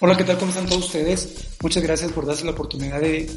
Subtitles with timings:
[0.00, 0.38] Hola, ¿qué tal?
[0.38, 1.56] ¿Cómo están todos ustedes?
[1.60, 3.28] Muchas gracias por darse la oportunidad de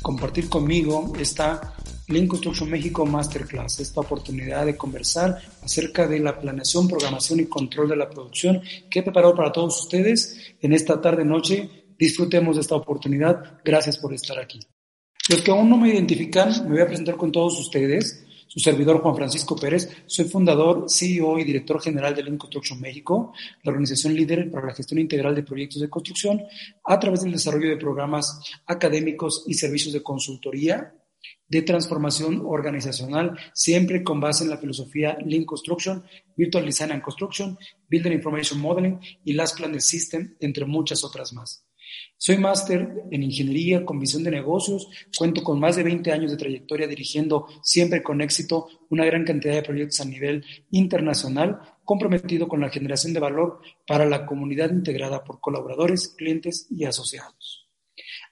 [0.00, 1.74] compartir conmigo esta
[2.08, 7.90] Lean Construction México Masterclass, esta oportunidad de conversar acerca de la planeación, programación y control
[7.90, 11.68] de la producción que he preparado para todos ustedes en esta tarde-noche.
[11.98, 13.60] Disfrutemos de esta oportunidad.
[13.62, 14.60] Gracias por estar aquí.
[15.28, 18.25] Los que aún no me identifican, me voy a presentar con todos ustedes
[18.56, 19.86] su servidor Juan Francisco Pérez.
[20.06, 24.74] Soy fundador, CEO y director general de Lean Construction México, la organización líder para la
[24.74, 26.42] gestión integral de proyectos de construcción
[26.82, 30.94] a través del desarrollo de programas académicos y servicios de consultoría
[31.46, 36.02] de transformación organizacional, siempre con base en la filosofía Lean Construction,
[36.34, 37.58] Virtual Design and Construction,
[37.90, 41.65] Building Information Modeling y Last Planet System, entre muchas otras más.
[42.16, 46.36] Soy máster en ingeniería con visión de negocios, cuento con más de 20 años de
[46.36, 52.60] trayectoria dirigiendo siempre con éxito una gran cantidad de proyectos a nivel internacional, comprometido con
[52.60, 57.65] la generación de valor para la comunidad integrada por colaboradores, clientes y asociados.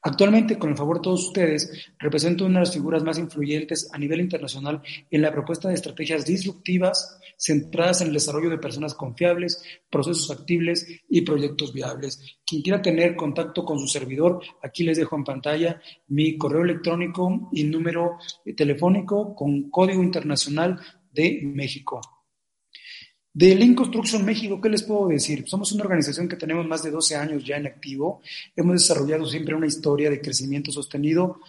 [0.06, 3.96] Actualmente, con el favor de todos ustedes, represento una de las figuras más influyentes a
[3.96, 9.64] nivel internacional en la propuesta de estrategias disruptivas centradas en el desarrollo de personas confiables,
[9.88, 12.20] procesos factibles y proyectos viables.
[12.44, 17.48] Quien quiera tener contacto con su servidor, aquí les dejo en pantalla mi correo electrónico
[17.50, 18.18] y número
[18.54, 20.78] telefónico con código internacional
[21.12, 22.13] de México.
[23.36, 25.42] De Lean Construction México, ¿qué les puedo decir?
[25.48, 28.22] Somos una organización que tenemos más de 12 años ya en activo.
[28.54, 31.40] Hemos desarrollado siempre una historia de crecimiento sostenido,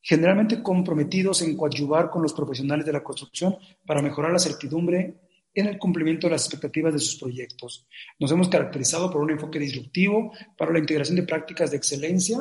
[0.00, 5.20] generalmente comprometidos en coadyuvar con los profesionales de la construcción para mejorar la certidumbre
[5.52, 7.86] en el cumplimiento de las expectativas de sus proyectos.
[8.18, 12.38] Nos hemos caracterizado por un enfoque disruptivo para la integración de prácticas de excelencia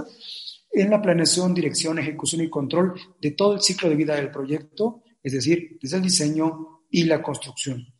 [0.71, 5.03] en la planeación, dirección, ejecución y control de todo el ciclo de vida del proyecto,
[5.21, 7.94] es decir, desde el diseño y la construcción.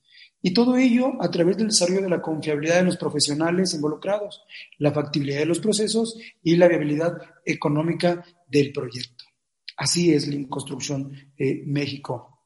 [0.45, 4.43] Y todo ello a través del desarrollo de la confiabilidad de los profesionales involucrados,
[4.77, 9.25] la factibilidad de los procesos y la viabilidad económica del proyecto.
[9.75, 12.45] Así es la Construcción eh, México.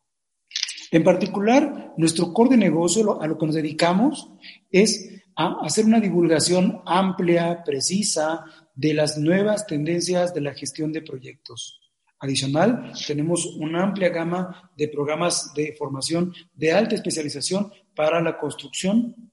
[0.91, 4.31] En particular, nuestro core de negocio, a lo que nos dedicamos,
[4.71, 11.01] es a hacer una divulgación amplia, precisa, de las nuevas tendencias de la gestión de
[11.01, 11.78] proyectos.
[12.21, 19.31] Adicional, tenemos una amplia gama de programas de formación de alta especialización para la construcción.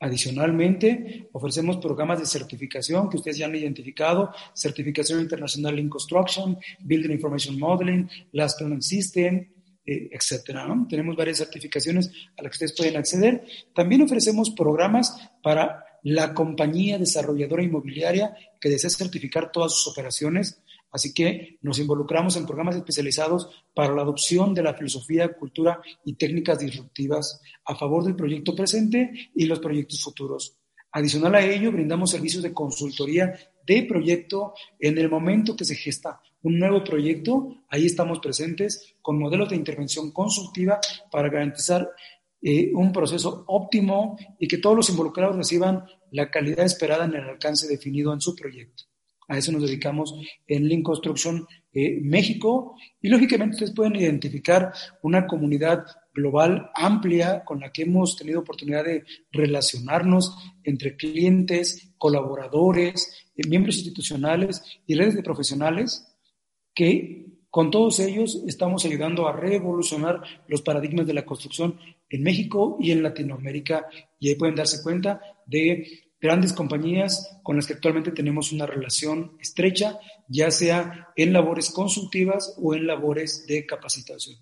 [0.00, 7.10] Adicionalmente, ofrecemos programas de certificación que ustedes ya han identificado, certificación internacional in construction, building
[7.10, 9.46] information modeling, last planning system,
[9.84, 10.66] eh, etcétera.
[10.88, 13.44] Tenemos varias certificaciones a las que ustedes pueden acceder.
[13.74, 20.62] También ofrecemos programas para la compañía desarrolladora inmobiliaria que desea certificar todas sus operaciones
[20.96, 26.14] Así que nos involucramos en programas especializados para la adopción de la filosofía, cultura y
[26.14, 30.56] técnicas disruptivas a favor del proyecto presente y los proyectos futuros.
[30.92, 36.22] Adicional a ello, brindamos servicios de consultoría de proyecto en el momento que se gesta
[36.40, 37.64] un nuevo proyecto.
[37.68, 40.80] Ahí estamos presentes con modelos de intervención consultiva
[41.10, 41.90] para garantizar
[42.40, 47.28] eh, un proceso óptimo y que todos los involucrados reciban la calidad esperada en el
[47.28, 48.84] alcance definido en su proyecto.
[49.28, 50.14] A eso nos dedicamos
[50.46, 52.76] en Link Construction eh, México.
[53.00, 54.72] Y lógicamente ustedes pueden identificar
[55.02, 63.28] una comunidad global amplia con la que hemos tenido oportunidad de relacionarnos entre clientes, colaboradores,
[63.36, 66.06] eh, miembros institucionales y redes de profesionales
[66.74, 71.78] que con todos ellos estamos ayudando a revolucionar los paradigmas de la construcción
[72.10, 73.86] en México y en Latinoamérica.
[74.18, 79.36] Y ahí pueden darse cuenta de grandes compañías con las que actualmente tenemos una relación
[79.40, 84.36] estrecha, ya sea en labores consultivas o en labores de capacitación.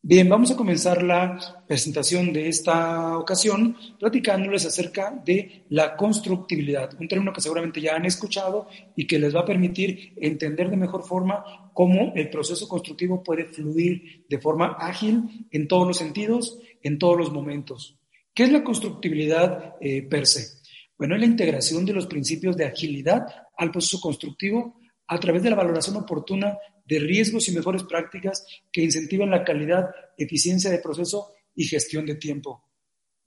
[0.00, 7.08] Bien, vamos a comenzar la presentación de esta ocasión platicándoles acerca de la constructibilidad, un
[7.08, 11.02] término que seguramente ya han escuchado y que les va a permitir entender de mejor
[11.02, 16.98] forma cómo el proceso constructivo puede fluir de forma ágil en todos los sentidos, en
[16.98, 17.98] todos los momentos.
[18.32, 20.58] ¿Qué es la constructibilidad eh, per se?
[20.98, 23.24] Bueno, es la integración de los principios de agilidad
[23.56, 28.82] al proceso constructivo a través de la valoración oportuna de riesgos y mejores prácticas que
[28.82, 32.64] incentivan la calidad, eficiencia de proceso y gestión de tiempo.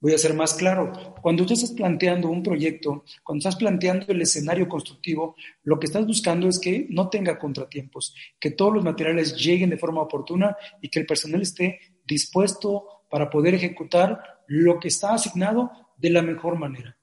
[0.00, 0.92] Voy a ser más claro.
[1.22, 6.04] Cuando tú estás planteando un proyecto, cuando estás planteando el escenario constructivo, lo que estás
[6.06, 10.88] buscando es que no tenga contratiempos, que todos los materiales lleguen de forma oportuna y
[10.88, 16.58] que el personal esté dispuesto para poder ejecutar lo que está asignado de la mejor
[16.58, 16.98] manera.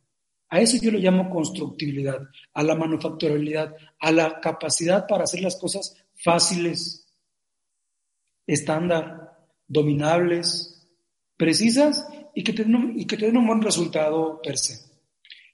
[0.50, 2.20] A eso yo le llamo constructibilidad,
[2.54, 7.08] a la manufacturabilidad, a la capacidad para hacer las cosas fáciles,
[8.48, 10.88] estándar, dominables,
[11.38, 12.66] precisas y que, te
[12.96, 14.90] y que un buen resultado per se.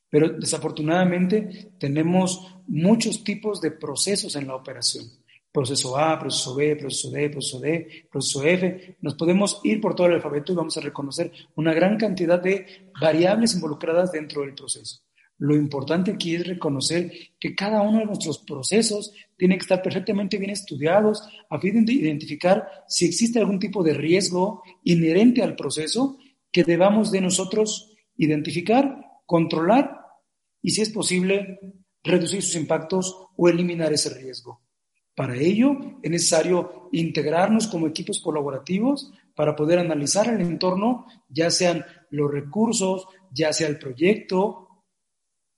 [0.09, 5.05] Pero desafortunadamente tenemos muchos tipos de procesos en la operación.
[5.55, 8.97] Proceso A, proceso B, proceso D, proceso D, proceso F.
[8.99, 12.91] Nos podemos ir por todo el alfabeto y vamos a reconocer una gran cantidad de
[12.99, 14.99] variables involucradas dentro del proceso.
[15.37, 17.09] Lo importante aquí es reconocer
[17.39, 21.93] que cada uno de nuestros procesos tiene que estar perfectamente bien estudiados a fin de
[21.93, 26.17] identificar si existe algún tipo de riesgo inherente al proceso
[26.51, 30.01] que debamos de nosotros identificar, controlar
[30.61, 31.59] y, si es posible,
[32.03, 34.64] reducir sus impactos o eliminar ese riesgo.
[35.15, 41.85] Para ello es necesario integrarnos como equipos colaborativos para poder analizar el entorno, ya sean
[42.09, 44.67] los recursos, ya sea el proyecto,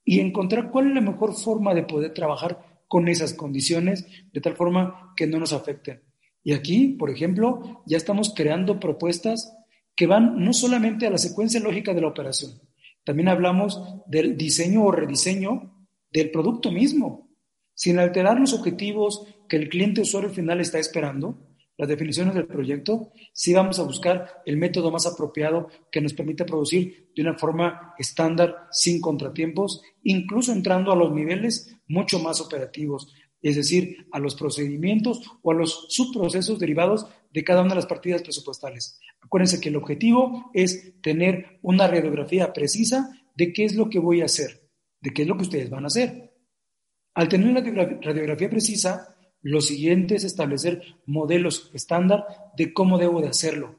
[0.03, 4.55] y encontrar cuál es la mejor forma de poder trabajar con esas condiciones de tal
[4.55, 6.01] forma que no nos afecten.
[6.43, 9.53] Y aquí, por ejemplo, ya estamos creando propuestas
[9.95, 12.61] que van no solamente a la secuencia lógica de la operación,
[13.03, 15.73] también hablamos del diseño o rediseño
[16.11, 17.29] del producto mismo,
[17.73, 21.47] sin alterar los objetivos que el cliente usuario final está esperando,
[21.77, 26.45] las definiciones del proyecto, sí vamos a buscar el método más apropiado que nos permita
[26.45, 33.13] producir de una forma estándar, sin contratiempos, incluso entrando a los niveles mucho más operativos,
[33.41, 37.85] es decir, a los procedimientos o a los subprocesos derivados de cada una de las
[37.85, 38.99] partidas presupuestales.
[39.21, 44.21] Acuérdense que el objetivo es tener una radiografía precisa de qué es lo que voy
[44.21, 44.67] a hacer,
[44.99, 46.33] de qué es lo que ustedes van a hacer.
[47.13, 47.61] Al tener una
[48.01, 49.16] radiografía precisa,
[49.47, 52.25] lo siguiente es establecer modelos estándar
[52.57, 53.77] de cómo debo de hacerlo.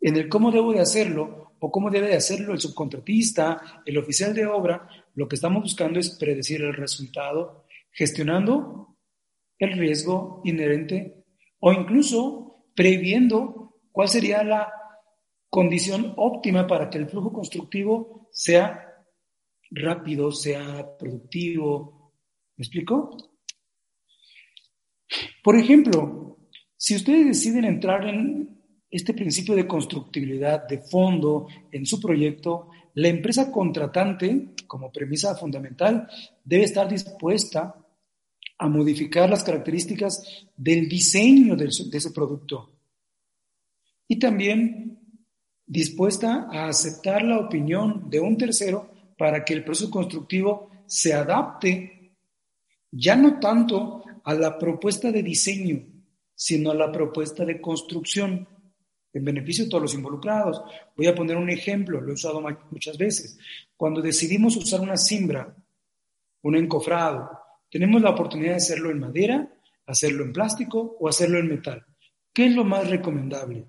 [0.00, 4.34] En el cómo debo de hacerlo o cómo debe de hacerlo el subcontratista, el oficial
[4.34, 8.96] de obra, lo que estamos buscando es predecir el resultado, gestionando
[9.60, 11.24] el riesgo inherente
[11.60, 14.72] o incluso previendo cuál sería la
[15.48, 18.92] condición óptima para que el flujo constructivo sea
[19.70, 22.12] rápido, sea productivo.
[22.56, 23.35] ¿Me explico?
[25.42, 26.38] Por ejemplo,
[26.76, 28.60] si ustedes deciden entrar en
[28.90, 36.08] este principio de constructibilidad de fondo en su proyecto, la empresa contratante, como premisa fundamental,
[36.44, 37.74] debe estar dispuesta
[38.58, 42.70] a modificar las características del diseño de ese producto.
[44.08, 44.98] Y también
[45.66, 52.14] dispuesta a aceptar la opinión de un tercero para que el proceso constructivo se adapte
[52.90, 55.86] ya no tanto a la propuesta de diseño,
[56.34, 58.46] sino a la propuesta de construcción,
[59.12, 60.60] en beneficio de todos los involucrados.
[60.96, 63.38] Voy a poner un ejemplo, lo he usado muchas veces.
[63.76, 65.56] Cuando decidimos usar una simbra,
[66.42, 67.30] un encofrado,
[67.70, 69.48] tenemos la oportunidad de hacerlo en madera,
[69.86, 71.86] hacerlo en plástico o hacerlo en metal.
[72.32, 73.68] ¿Qué es lo más recomendable?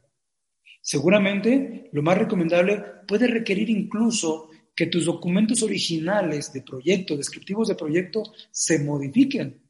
[0.81, 7.75] Seguramente lo más recomendable puede requerir incluso que tus documentos originales de proyecto, descriptivos de
[7.75, 9.66] proyecto, se modifiquen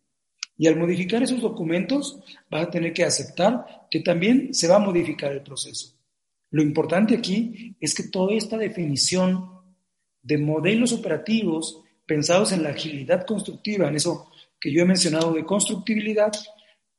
[0.58, 2.20] y al modificar esos documentos,
[2.50, 5.94] vas a tener que aceptar que también se va a modificar el proceso.
[6.50, 9.52] Lo importante aquí es que toda esta definición
[10.22, 15.46] de modelos operativos pensados en la agilidad constructiva, en eso que yo he mencionado de
[15.46, 16.32] constructibilidad,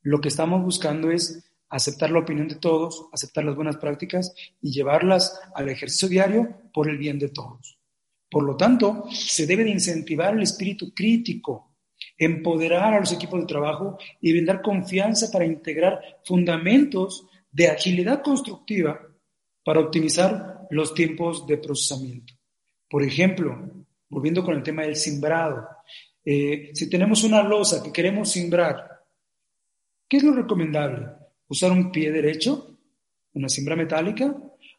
[0.03, 4.71] lo que estamos buscando es aceptar la opinión de todos, aceptar las buenas prácticas y
[4.71, 7.79] llevarlas al ejercicio diario por el bien de todos.
[8.31, 11.68] Por lo tanto, se debe de incentivar el espíritu crítico,
[12.19, 19.01] empoderar a los equipos de trabajo y brindar confianza para integrar fundamentos de agilidad constructiva
[19.65, 22.35] para optimizar los tiempos de procesamiento.
[22.89, 23.71] Por ejemplo,
[24.09, 25.69] volviendo con el tema del simbrado,
[26.25, 29.03] eh, si tenemos una losa que queremos simbrar,
[30.09, 31.07] ¿qué es lo recomendable?
[31.49, 32.77] ¿Usar un pie derecho,
[33.35, 34.35] una simbra metálica,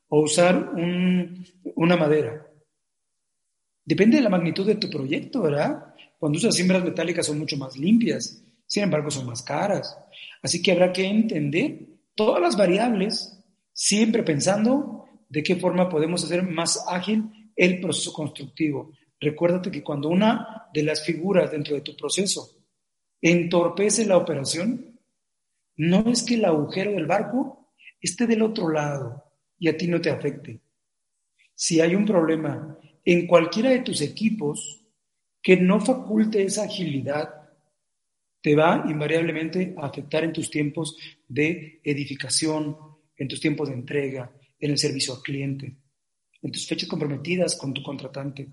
[0.09, 2.48] o usar una madera?
[3.89, 5.95] Depende de la magnitud de tu proyecto, ¿verdad?
[6.19, 9.97] Cuando usas siembras metálicas son mucho más limpias, sin embargo son más caras.
[10.43, 13.43] Así que habrá que entender todas las variables,
[13.73, 18.91] siempre pensando de qué forma podemos hacer más ágil el proceso constructivo.
[19.19, 22.47] Recuérdate que cuando una de las figuras dentro de tu proceso
[23.19, 24.99] entorpece la operación,
[25.77, 29.99] no es que el agujero del barco esté del otro lado y a ti no
[29.99, 30.61] te afecte.
[31.55, 32.77] Si hay un problema
[33.11, 34.85] en cualquiera de tus equipos,
[35.41, 37.33] que no faculte esa agilidad
[38.39, 40.95] te va invariablemente a afectar en tus tiempos
[41.27, 42.77] de edificación,
[43.17, 45.75] en tus tiempos de entrega, en el servicio al cliente,
[46.39, 48.47] en tus fechas comprometidas con tu contratante.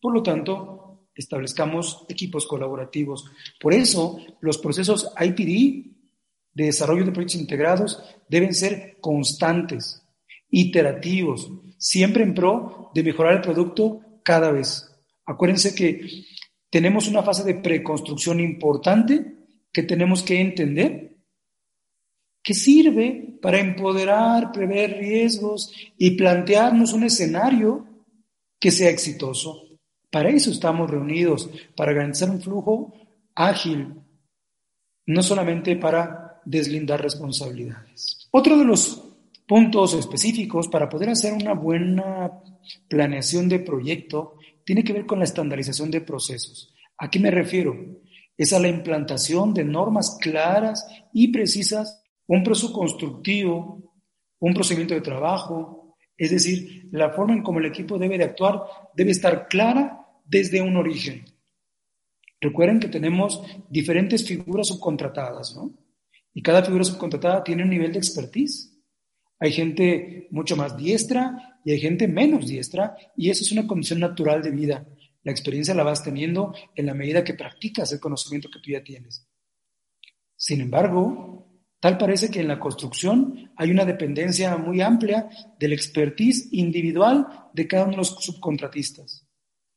[0.00, 3.30] Por lo tanto, establezcamos equipos colaborativos.
[3.60, 5.88] Por eso, los procesos IPD
[6.52, 10.02] de desarrollo de proyectos integrados deben ser constantes,
[10.50, 11.48] iterativos,
[11.80, 14.86] siempre en pro de mejorar el producto cada vez.
[15.24, 16.24] Acuérdense que
[16.68, 19.38] tenemos una fase de preconstrucción importante
[19.72, 21.16] que tenemos que entender,
[22.42, 27.86] que sirve para empoderar, prever riesgos y plantearnos un escenario
[28.58, 29.62] que sea exitoso.
[30.10, 32.92] Para eso estamos reunidos, para garantizar un flujo
[33.34, 33.94] ágil,
[35.06, 38.28] no solamente para deslindar responsabilidades.
[38.32, 39.09] Otro de los
[39.50, 42.40] puntos específicos para poder hacer una buena
[42.88, 46.72] planeación de proyecto tiene que ver con la estandarización de procesos.
[46.96, 47.74] ¿A qué me refiero?
[48.38, 53.92] Es a la implantación de normas claras y precisas, un proceso constructivo,
[54.38, 58.62] un procedimiento de trabajo, es decir, la forma en cómo el equipo debe de actuar
[58.94, 61.24] debe estar clara desde un origen.
[62.40, 65.74] Recuerden que tenemos diferentes figuras subcontratadas, ¿no?
[66.32, 68.69] Y cada figura subcontratada tiene un nivel de expertise.
[69.40, 73.98] Hay gente mucho más diestra y hay gente menos diestra y eso es una condición
[74.00, 74.86] natural de vida.
[75.22, 78.84] La experiencia la vas teniendo en la medida que practicas el conocimiento que tú ya
[78.84, 79.26] tienes.
[80.36, 81.48] Sin embargo,
[81.80, 85.28] tal parece que en la construcción hay una dependencia muy amplia
[85.58, 89.26] del expertise individual de cada uno de los subcontratistas.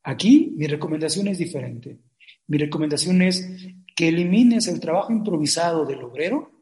[0.03, 1.99] Aquí mi recomendación es diferente.
[2.47, 3.49] Mi recomendación es
[3.95, 6.52] que elimines el trabajo improvisado del obrero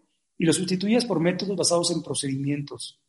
[0.41, 3.00] y lo sustituyas por métodos basados en procedimientos.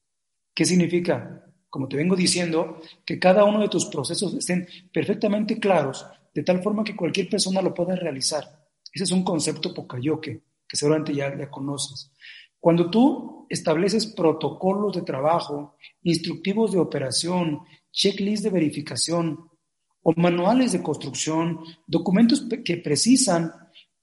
[0.54, 1.46] ¿Qué significa?
[1.70, 6.62] Como te vengo diciendo, que cada uno de tus procesos estén perfectamente claros, de tal
[6.62, 8.44] forma que cualquier persona lo pueda realizar.
[8.92, 12.12] Ese es un concepto pocayoque, que seguramente ya, ya conoces.
[12.60, 17.60] Cuando tú estableces protocolos de trabajo, instructivos de operación,
[17.90, 19.48] checklist de verificación
[20.02, 23.50] o manuales de construcción, documentos que precisan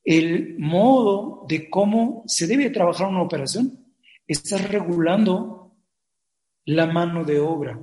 [0.10, 3.94] el modo de cómo se debe trabajar una operación.
[4.26, 5.78] Estás regulando
[6.66, 7.80] la mano de obra.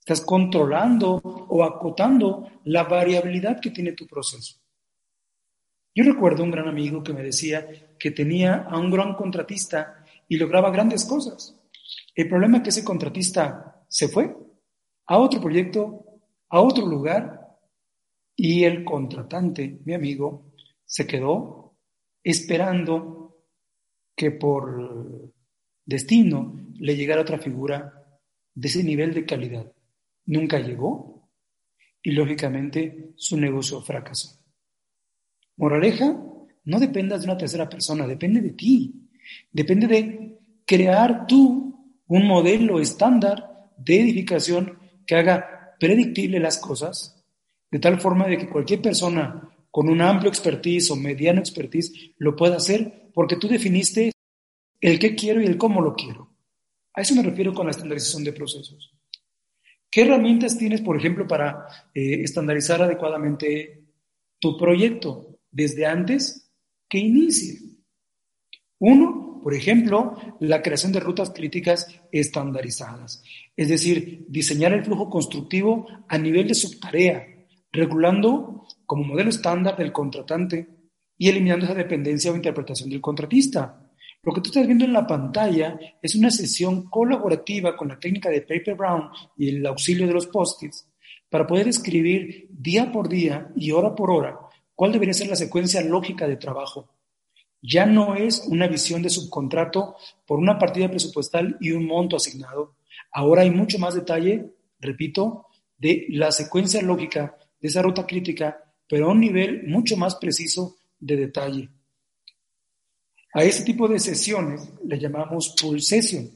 [0.00, 4.58] Estás controlando o acotando la variabilidad que tiene tu proceso.
[5.94, 10.38] Yo recuerdo un gran amigo que me decía que tenía a un gran contratista y
[10.38, 11.56] lograba grandes cosas.
[12.16, 14.36] El problema es que ese contratista se fue
[15.06, 16.04] a otro proyecto,
[16.48, 17.38] a otro lugar,
[18.34, 20.47] y el contratante, mi amigo,
[20.88, 21.76] se quedó
[22.24, 23.36] esperando
[24.16, 25.30] que por
[25.84, 28.04] destino le llegara otra figura
[28.54, 29.70] de ese nivel de calidad.
[30.24, 31.28] Nunca llegó
[32.02, 34.40] y lógicamente su negocio fracasó.
[35.56, 36.16] Moraleja,
[36.64, 39.10] no dependas de una tercera persona, depende de ti.
[39.52, 47.22] Depende de crear tú un modelo estándar de edificación que haga predictible las cosas,
[47.70, 52.34] de tal forma de que cualquier persona con un amplio expertise o mediano expertise lo
[52.34, 54.10] pueda hacer porque tú definiste
[54.80, 56.34] el qué quiero y el cómo lo quiero.
[56.94, 58.92] A eso me refiero con la estandarización de procesos.
[59.88, 63.84] ¿Qué herramientas tienes, por ejemplo, para eh, estandarizar adecuadamente
[64.40, 66.50] tu proyecto desde antes
[66.88, 67.60] que inicie?
[68.80, 73.22] Uno, por ejemplo, la creación de rutas críticas estandarizadas,
[73.56, 77.28] es decir, diseñar el flujo constructivo a nivel de subtarea,
[77.70, 80.66] regulando como modelo estándar del contratante
[81.18, 83.86] y eliminando esa dependencia o interpretación del contratista.
[84.22, 88.30] Lo que tú estás viendo en la pantalla es una sesión colaborativa con la técnica
[88.30, 90.90] de Paper Brown y el auxilio de los post-its
[91.28, 94.38] para poder escribir día por día y hora por hora
[94.74, 96.88] cuál debería ser la secuencia lógica de trabajo.
[97.60, 102.76] Ya no es una visión de subcontrato por una partida presupuestal y un monto asignado.
[103.12, 104.46] Ahora hay mucho más detalle,
[104.80, 105.44] repito,
[105.76, 110.78] de la secuencia lógica de esa ruta crítica pero a un nivel mucho más preciso
[110.98, 111.68] de detalle.
[113.34, 116.28] A ese tipo de sesiones le llamamos pull session.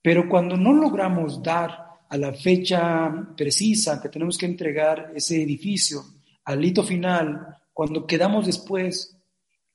[0.00, 6.02] Pero cuando no logramos dar a la fecha precisa que tenemos que entregar ese edificio,
[6.44, 9.16] al hito final, cuando quedamos después,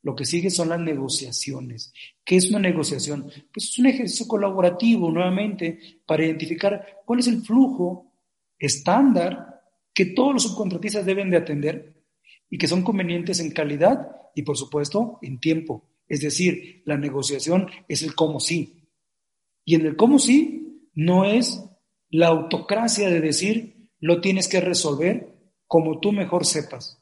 [0.03, 1.93] lo que sigue son las negociaciones.
[2.23, 3.31] ¿Qué es una negociación?
[3.53, 8.11] Pues es un ejercicio colaborativo, nuevamente, para identificar cuál es el flujo
[8.59, 9.56] estándar
[9.97, 11.95] que todos los subcontratistas deben de atender
[12.51, 15.89] y que son convenientes en calidad y por supuesto en tiempo.
[16.07, 18.87] Es decir, la negociación es el cómo sí.
[19.65, 21.67] Y en el cómo sí no es
[22.11, 25.33] la autocracia de decir lo tienes que resolver
[25.65, 27.01] como tú mejor sepas,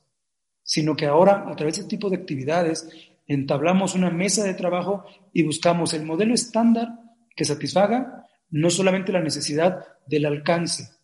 [0.63, 2.87] sino que ahora a través de este tipo de actividades
[3.27, 6.93] entablamos una mesa de trabajo y buscamos el modelo estándar
[7.35, 10.95] que satisfaga no solamente la necesidad del alcance,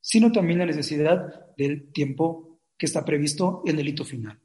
[0.00, 4.40] sino también la necesidad del tiempo que está previsto en el hito final.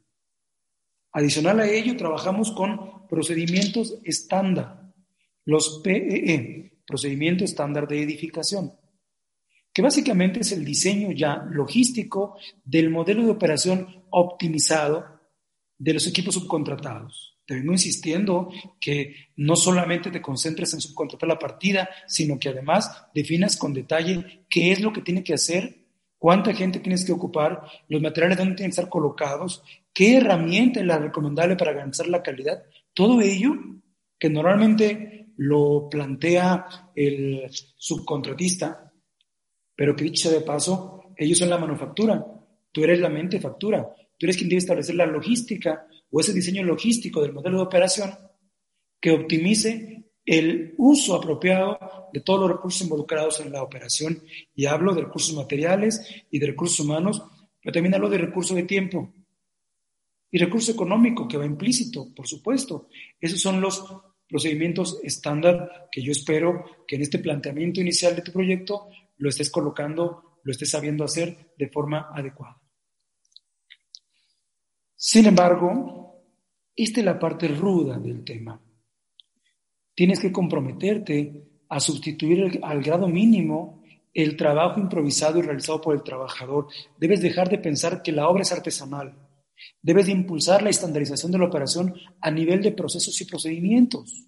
[1.12, 4.92] Adicional a ello, trabajamos con procedimientos estándar,
[5.44, 8.72] los PEE, e, procedimiento estándar de edificación.
[9.72, 15.04] que básicamente es el diseño ya logístico del modelo de operación optimizado
[15.76, 17.33] de los equipos subcontratados.
[17.46, 23.06] Te vengo insistiendo que no solamente te concentres en subcontratar la partida, sino que además
[23.14, 25.76] definas con detalle qué es lo que tiene que hacer,
[26.18, 30.86] cuánta gente tienes que ocupar, los materiales dónde tienen que estar colocados, qué herramienta es
[30.86, 32.62] la recomendable para garantizar la calidad.
[32.94, 33.52] Todo ello
[34.18, 38.90] que normalmente lo plantea el subcontratista,
[39.76, 42.24] pero que dicho de paso, ellos son la manufactura,
[42.72, 46.62] tú eres la mente factura, tú eres quien debe establecer la logística o ese diseño
[46.62, 48.10] logístico del modelo de operación
[49.00, 51.78] que optimice el uso apropiado
[52.12, 54.22] de todos los recursos involucrados en la operación.
[54.54, 57.22] Y hablo de recursos materiales y de recursos humanos,
[57.60, 59.12] pero también hablo de recursos de tiempo
[60.30, 62.88] y recurso económico que va implícito, por supuesto.
[63.20, 63.84] Esos son los
[64.28, 69.50] procedimientos estándar que yo espero que en este planteamiento inicial de tu proyecto lo estés
[69.50, 72.63] colocando, lo estés sabiendo hacer de forma adecuada.
[75.06, 76.24] Sin embargo,
[76.74, 78.58] esta es la parte ruda del tema.
[79.94, 83.82] Tienes que comprometerte a sustituir al grado mínimo
[84.14, 86.68] el trabajo improvisado y realizado por el trabajador.
[86.96, 89.14] Debes dejar de pensar que la obra es artesanal.
[89.82, 94.26] Debes de impulsar la estandarización de la operación a nivel de procesos y procedimientos.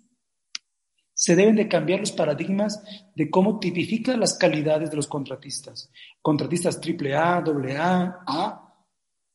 [1.14, 5.90] Se deben de cambiar los paradigmas de cómo tipifica las calidades de los contratistas.
[6.21, 8.75] Contratistas AAA, AA, A,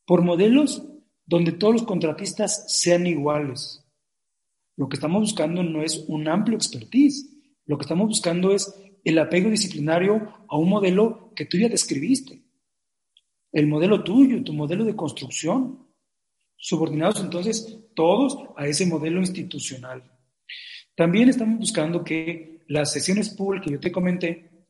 [0.06, 0.86] por modelos
[1.32, 3.82] donde todos los contratistas sean iguales.
[4.76, 7.26] Lo que estamos buscando no es un amplio expertise,
[7.64, 12.42] lo que estamos buscando es el apego disciplinario a un modelo que tú ya describiste,
[13.50, 15.88] el modelo tuyo, tu modelo de construcción,
[16.54, 20.02] subordinados entonces todos a ese modelo institucional.
[20.94, 24.66] También estamos buscando que las sesiones pool que yo te comenté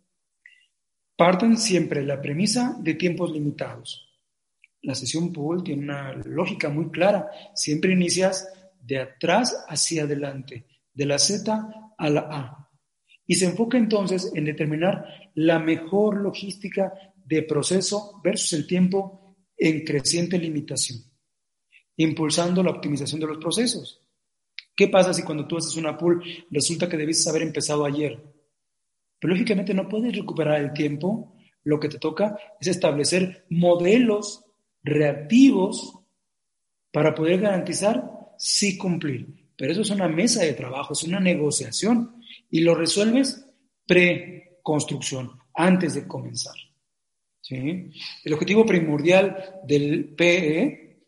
[1.16, 4.11] partan siempre la premisa de tiempos limitados.
[4.82, 7.30] La sesión pool tiene una lógica muy clara.
[7.54, 8.48] Siempre inicias
[8.80, 12.70] de atrás hacia adelante, de la Z a la A.
[13.26, 16.92] Y se enfoca entonces en determinar la mejor logística
[17.24, 20.98] de proceso versus el tiempo en creciente limitación,
[21.96, 24.00] impulsando la optimización de los procesos.
[24.74, 28.20] ¿Qué pasa si cuando tú haces una pool resulta que debes haber empezado ayer?
[29.20, 31.36] Pero lógicamente no puedes recuperar el tiempo.
[31.62, 34.44] Lo que te toca es establecer modelos
[34.82, 35.98] reactivos
[36.90, 39.50] para poder garantizar sí cumplir.
[39.56, 42.16] Pero eso es una mesa de trabajo, es una negociación
[42.50, 43.46] y lo resuelves
[43.86, 46.54] pre-construcción, antes de comenzar.
[47.50, 51.04] El objetivo primordial del PE,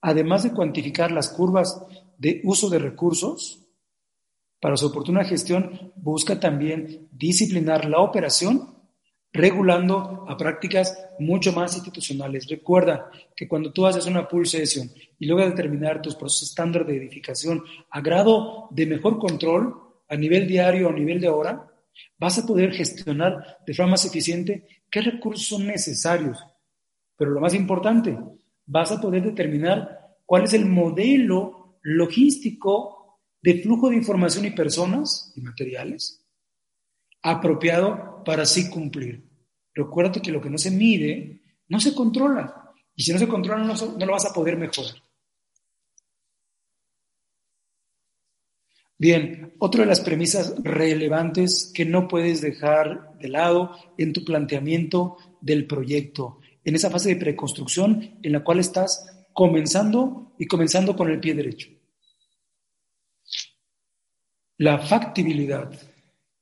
[0.00, 1.84] además de cuantificar las curvas
[2.18, 3.60] de uso de recursos,
[4.60, 8.73] para su oportuna gestión busca también disciplinar la operación
[9.34, 12.46] regulando a prácticas mucho más institucionales.
[12.48, 16.96] Recuerda que cuando tú haces una pool session y luego determinar tus procesos estándar de
[16.96, 19.74] edificación a grado de mejor control
[20.08, 21.68] a nivel diario a nivel de hora,
[22.16, 26.38] vas a poder gestionar de forma más eficiente qué recursos son necesarios.
[27.16, 28.16] Pero lo más importante,
[28.66, 35.32] vas a poder determinar cuál es el modelo logístico de flujo de información y personas
[35.34, 36.23] y materiales
[37.24, 39.24] apropiado para así cumplir.
[39.74, 42.72] Recuerda que lo que no se mide no se controla.
[42.94, 44.94] Y si no se controla, no, no lo vas a poder mejorar.
[48.96, 55.16] Bien, otra de las premisas relevantes que no puedes dejar de lado en tu planteamiento
[55.40, 61.10] del proyecto, en esa fase de preconstrucción en la cual estás comenzando y comenzando con
[61.10, 61.70] el pie derecho.
[64.58, 65.72] La factibilidad.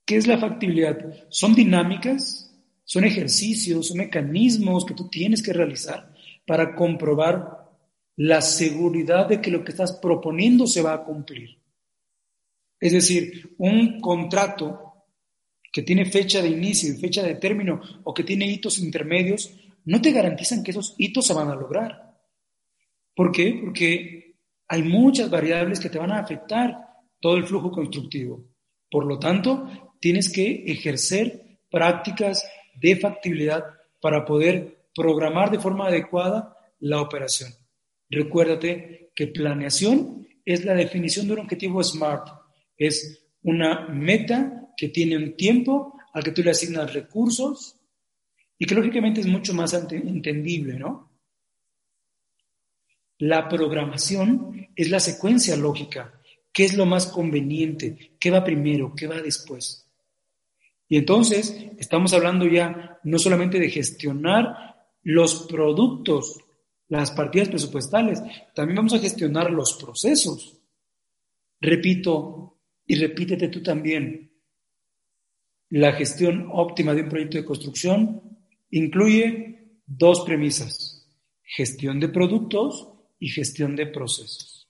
[0.05, 0.99] ¿Qué es la factibilidad?
[1.29, 2.53] Son dinámicas,
[2.85, 6.13] son ejercicios, son mecanismos que tú tienes que realizar
[6.47, 7.71] para comprobar
[8.17, 11.59] la seguridad de que lo que estás proponiendo se va a cumplir.
[12.79, 14.93] Es decir, un contrato
[15.73, 20.01] que tiene fecha de inicio y fecha de término o que tiene hitos intermedios, no
[20.03, 22.19] te garantizan que esos hitos se van a lograr.
[23.15, 23.59] ¿Por qué?
[23.63, 24.37] Porque
[24.69, 26.77] hay muchas variables que te van a afectar
[27.21, 28.45] todo el flujo constructivo.
[28.91, 33.65] Por lo tanto, tienes que ejercer prácticas de factibilidad
[34.01, 37.53] para poder programar de forma adecuada la operación.
[38.11, 42.29] Recuérdate que planeación es la definición de un objetivo SMART.
[42.77, 47.77] Es una meta que tiene un tiempo al que tú le asignas recursos
[48.59, 51.13] y que lógicamente es mucho más entendible, ¿no?
[53.19, 56.21] La programación es la secuencia lógica.
[56.53, 58.17] ¿Qué es lo más conveniente?
[58.19, 58.95] ¿Qué va primero?
[58.97, 59.82] ¿Qué va después?
[60.93, 66.39] Y entonces estamos hablando ya no solamente de gestionar los productos,
[66.89, 68.21] las partidas presupuestales,
[68.55, 70.61] también vamos a gestionar los procesos.
[71.63, 74.33] Repito, y repítete tú también,
[75.71, 78.21] la gestión óptima de un proyecto de construcción
[78.69, 81.09] incluye dos premisas,
[81.43, 82.87] gestión de productos
[83.19, 84.62] y gestión de procesos.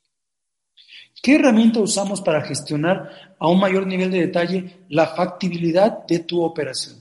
[1.23, 6.43] ¿Qué herramienta usamos para gestionar a un mayor nivel de detalle la factibilidad de tu
[6.43, 7.01] operación?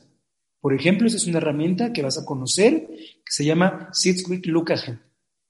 [0.59, 4.45] Por ejemplo, esa es una herramienta que vas a conocer que se llama Six Week
[4.45, 4.99] Look Ahead,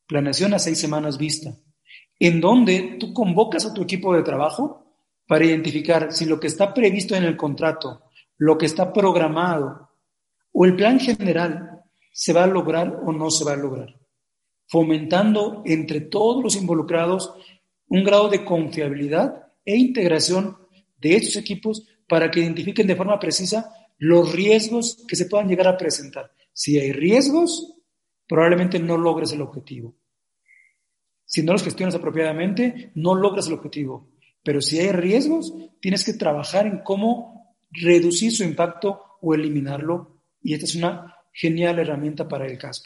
[0.08, 1.54] planeación a seis semanas vista,
[2.18, 4.86] en donde tú convocas a tu equipo de trabajo
[5.28, 8.04] para identificar si lo que está previsto en el contrato,
[8.38, 9.90] lo que está programado
[10.54, 14.00] o el plan general se va a lograr o no se va a lograr,
[14.66, 17.34] fomentando entre todos los involucrados
[17.92, 20.58] un grado de confiabilidad e integración
[20.98, 25.68] de estos equipos para que identifiquen de forma precisa los riesgos que se puedan llegar
[25.68, 26.32] a presentar.
[26.54, 27.76] Si hay riesgos,
[28.30, 29.94] probablemente no logres el objetivo.
[31.26, 34.10] Si no los gestionas apropiadamente, no logras el objetivo.
[34.42, 40.22] Pero si hay riesgos, tienes que trabajar en cómo reducir su impacto o eliminarlo.
[40.42, 42.84] Y esta es una genial herramienta para el caso.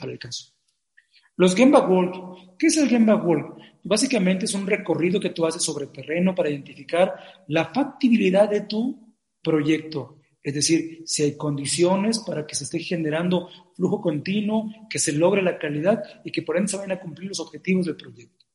[1.37, 2.57] Los Walk.
[2.57, 3.74] ¿Qué es el Walk?
[3.87, 7.15] Básicamente es un recorrido que tú haces sobre terreno para identificar
[7.47, 13.49] la factibilidad de tu proyecto es decir, si hay condiciones para que se esté generando
[13.73, 17.29] flujo continuo, que se logre la calidad y que por ende se vayan a cumplir
[17.29, 18.45] los objetivos del proyecto.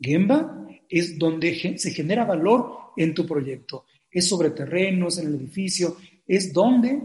[0.00, 3.84] Gemba es donde se genera valor en tu proyecto.
[4.10, 7.02] Es sobre terrenos, en el edificio, es donde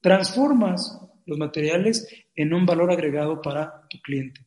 [0.00, 4.46] transformas los materiales en un valor agregado para tu cliente.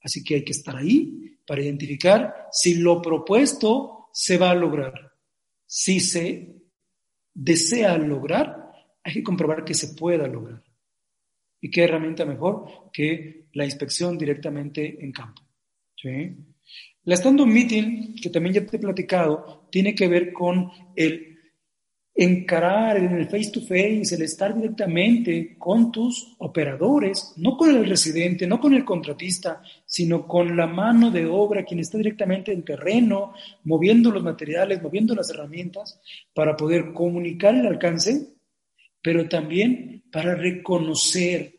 [0.00, 4.92] Así que hay que estar ahí para identificar si lo propuesto se va a lograr,
[5.64, 6.56] si se
[7.32, 8.70] desea lograr,
[9.02, 10.62] hay que comprobar que se pueda lograr.
[11.60, 15.40] ¿Y qué herramienta mejor que la inspección directamente en campo?
[17.04, 21.37] La stand meeting, que también ya te he platicado, tiene que ver con el
[22.20, 27.88] encarar en el face to face, el estar directamente con tus operadores, no con el
[27.88, 32.64] residente, no con el contratista, sino con la mano de obra, quien está directamente en
[32.64, 36.00] terreno, moviendo los materiales, moviendo las herramientas,
[36.34, 38.34] para poder comunicar el alcance,
[39.00, 41.54] pero también para reconocer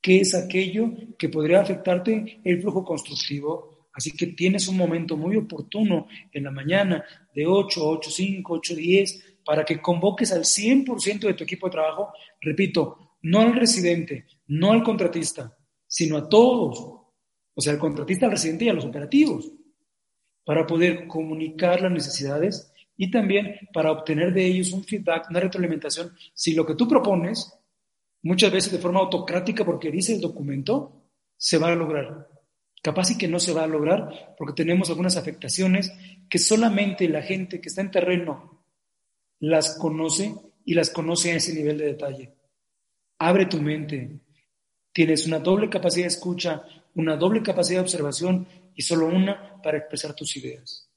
[0.00, 3.86] qué es aquello que podría afectarte el flujo constructivo.
[3.94, 8.74] Así que tienes un momento muy oportuno en la mañana de 8, 8, 5, 8,
[8.74, 14.26] 10 para que convoques al 100% de tu equipo de trabajo, repito, no al residente,
[14.48, 16.78] no al contratista, sino a todos,
[17.54, 19.52] o sea, al contratista, al residente y a los operativos,
[20.44, 26.12] para poder comunicar las necesidades y también para obtener de ellos un feedback, una retroalimentación,
[26.34, 27.52] si lo que tú propones,
[28.22, 31.02] muchas veces de forma autocrática porque dice el documento,
[31.36, 32.28] se va a lograr.
[32.82, 35.92] Capaz y que no se va a lograr porque tenemos algunas afectaciones
[36.28, 38.51] que solamente la gente que está en terreno
[39.42, 42.32] las conoce y las conoce a ese nivel de detalle.
[43.18, 44.20] Abre tu mente.
[44.92, 46.62] Tienes una doble capacidad de escucha,
[46.94, 50.88] una doble capacidad de observación y solo una para expresar tus ideas.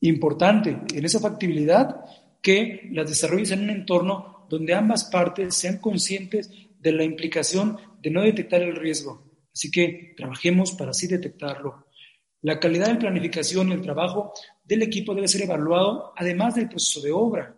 [0.00, 2.00] Importante en esa factibilidad
[2.42, 8.10] que las desarrolles en un entorno donde ambas partes sean conscientes de la implicación de
[8.10, 9.22] no detectar el riesgo.
[9.54, 11.86] Así que trabajemos para así detectarlo.
[12.42, 14.32] La calidad de planificación y el trabajo
[14.64, 17.56] del equipo debe ser evaluado además del proceso de obra.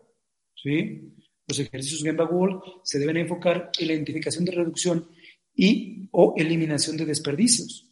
[1.46, 5.08] Los ejercicios Gemba World se deben enfocar en la identificación de reducción
[5.54, 7.88] y o eliminación de desperdicios.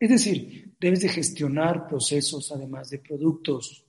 [0.00, 3.84] Es decir, debes de gestionar procesos además de productos.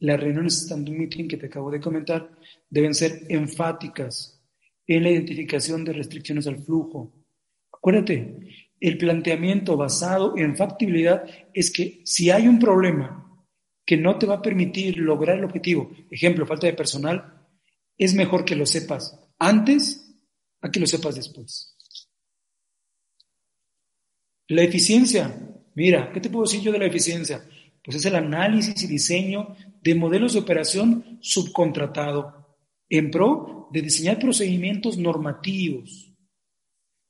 [0.00, 2.28] Las reuniones standing meeting que te acabo de comentar
[2.68, 4.42] deben ser enfáticas
[4.86, 7.12] en la identificación de restricciones al flujo.
[7.72, 13.31] Acuérdate, el planteamiento basado en factibilidad es que si hay un problema
[13.84, 17.46] que no te va a permitir lograr el objetivo, ejemplo, falta de personal,
[17.96, 20.14] es mejor que lo sepas antes
[20.60, 21.76] a que lo sepas después.
[24.48, 25.34] La eficiencia,
[25.74, 27.44] mira, ¿qué te puedo decir yo de la eficiencia?
[27.82, 32.56] Pues es el análisis y diseño de modelos de operación subcontratado
[32.88, 36.12] en pro de diseñar procedimientos normativos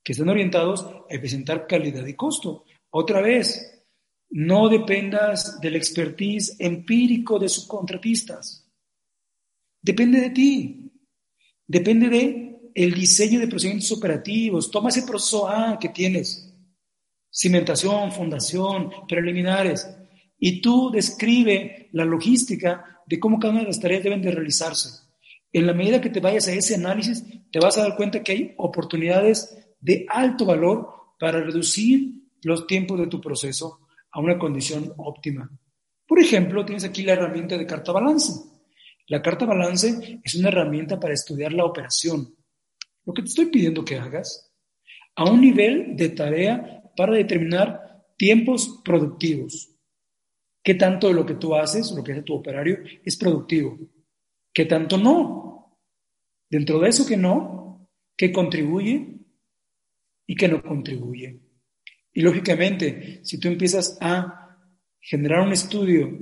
[0.03, 2.65] que están orientados a presentar calidad y costo.
[2.91, 3.72] Otra vez,
[4.33, 8.67] no dependas del expertise empírico de subcontratistas.
[9.81, 10.93] Depende de ti.
[11.67, 14.71] Depende de el diseño de procedimientos operativos.
[14.71, 16.51] Toma ese proceso A que tienes.
[17.31, 19.87] Cimentación, fundación, preliminares.
[20.39, 24.89] Y tú describe la logística de cómo cada una de las tareas deben de realizarse.
[25.53, 28.33] En la medida que te vayas a ese análisis, te vas a dar cuenta que
[28.33, 33.82] hay oportunidades de alto valor para reducir los tiempos de tu proceso
[34.13, 35.51] a una condición óptima.
[36.07, 38.33] Por ejemplo, tienes aquí la herramienta de carta balance.
[39.09, 42.35] La carta balance es una herramienta para estudiar la operación.
[43.05, 44.53] Lo que te estoy pidiendo que hagas
[45.17, 49.71] a un nivel de tarea para determinar tiempos productivos.
[50.63, 53.79] ¿Qué tanto de lo que tú haces, lo que hace tu operario, es productivo?
[54.53, 55.79] ¿Qué tanto no?
[56.49, 59.19] Dentro de eso que no, ¿qué contribuye
[60.27, 61.41] y qué no contribuye?
[62.13, 64.59] Y lógicamente, si tú empiezas a
[65.01, 66.19] generar un estudio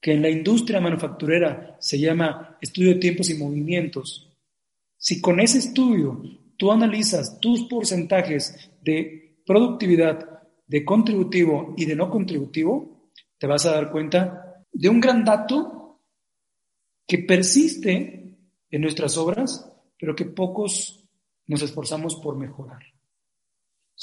[0.00, 4.32] que en la industria manufacturera se llama estudio de tiempos y movimientos,
[4.96, 6.22] si con ese estudio
[6.56, 13.72] tú analizas tus porcentajes de productividad, de contributivo y de no contributivo, te vas a
[13.72, 16.00] dar cuenta de un gran dato
[17.06, 18.38] que persiste
[18.70, 21.04] en nuestras obras, pero que pocos
[21.46, 22.91] nos esforzamos por mejorar.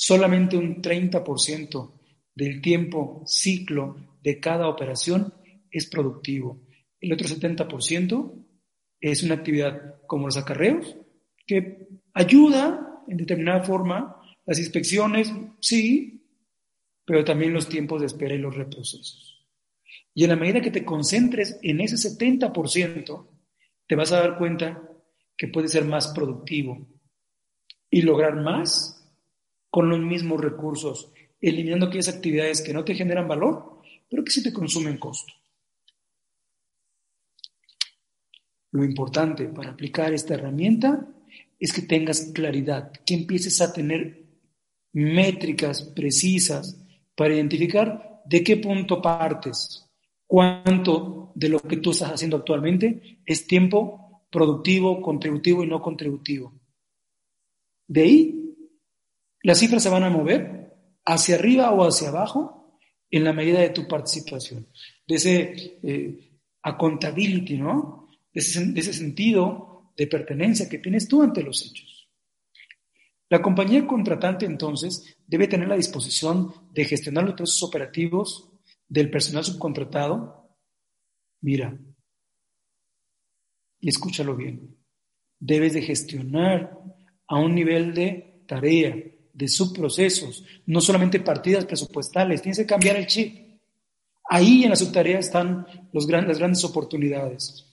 [0.02, 1.92] Solamente un 30%
[2.34, 5.34] del tiempo ciclo de cada operación
[5.70, 6.62] es productivo.
[7.02, 8.46] El otro 70%
[9.02, 10.96] es una actividad como los acarreos,
[11.46, 14.16] que ayuda en determinada forma.
[14.46, 16.26] Las inspecciones, sí,
[17.04, 19.46] pero también los tiempos de espera y los reprocesos.
[20.14, 23.28] Y en la medida que te concentres en ese 70%,
[23.86, 24.82] te vas a dar cuenta
[25.36, 26.88] que puedes ser más productivo
[27.90, 28.99] y lograr más
[29.69, 34.43] con los mismos recursos, eliminando aquellas actividades que no te generan valor, pero que sí
[34.43, 35.34] te consumen costo.
[38.71, 41.08] Lo importante para aplicar esta herramienta
[41.60, 44.23] es que tengas claridad, que empieces a tener
[44.93, 46.79] métricas precisas
[47.15, 49.86] para identificar de qué punto partes,
[50.25, 56.53] cuánto de lo que tú estás haciendo actualmente es tiempo productivo, contributivo y no contributivo.
[57.88, 58.38] De ahí,
[59.43, 60.75] las cifras se van a mover
[61.06, 64.67] hacia arriba o hacia abajo en la medida de tu participación,
[65.08, 68.10] de ese eh, accountability, ¿no?
[68.34, 72.10] de ese, sentido de pertenencia que tienes tú ante los hechos.
[73.30, 78.49] La compañía contratante entonces debe tener la disposición de gestionar los procesos operativos
[78.88, 80.58] del personal subcontratado.
[81.41, 81.78] Mira,
[83.80, 84.75] y escúchalo bien,
[85.39, 86.78] debes de gestionar
[87.28, 88.95] a un nivel de tarea,
[89.39, 93.58] de subprocesos, no solamente partidas presupuestales, tienes que cambiar el chip.
[94.25, 97.65] Ahí en la subtarea están las grandes oportunidades.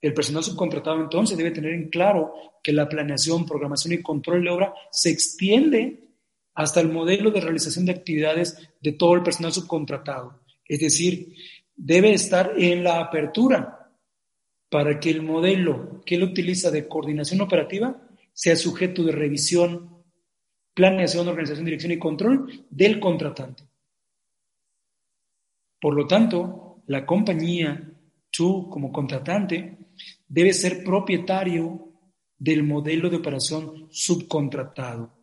[0.00, 4.50] El personal subcontratado entonces debe tener en claro que la planeación, programación y control de
[4.50, 6.08] obra se extiende
[6.54, 10.40] hasta el modelo de realización de actividades de todo el personal subcontratado.
[10.66, 11.34] Es decir,
[11.76, 13.92] debe estar en la apertura
[14.70, 17.94] para que el modelo que él utiliza de coordinación operativa
[18.32, 19.97] sea sujeto de revisión,
[20.78, 23.64] planeación, organización, dirección y control del contratante.
[25.80, 27.92] Por lo tanto, la compañía,
[28.30, 29.76] tú como contratante,
[30.28, 31.94] debe ser propietario
[32.38, 35.18] del modelo de operación subcontratado.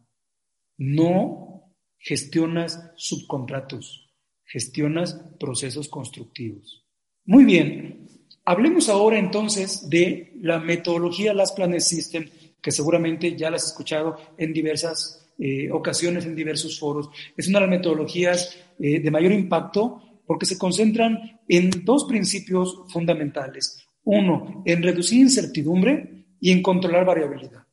[0.75, 4.13] No gestionas subcontratos,
[4.43, 6.85] gestionas procesos constructivos.
[7.23, 8.09] Muy bien,
[8.43, 12.29] hablemos ahora entonces de la metodología Las Planes System,
[12.61, 17.09] que seguramente ya las has escuchado en diversas eh, ocasiones, en diversos foros.
[17.35, 22.83] Es una de las metodologías eh, de mayor impacto porque se concentran en dos principios
[22.89, 23.85] fundamentales.
[24.03, 27.65] Uno, en reducir incertidumbre y en controlar variabilidad.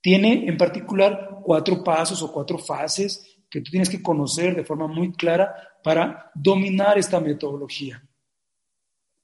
[0.00, 4.86] Tiene en particular cuatro pasos o cuatro fases que tú tienes que conocer de forma
[4.86, 8.02] muy clara para dominar esta metodología.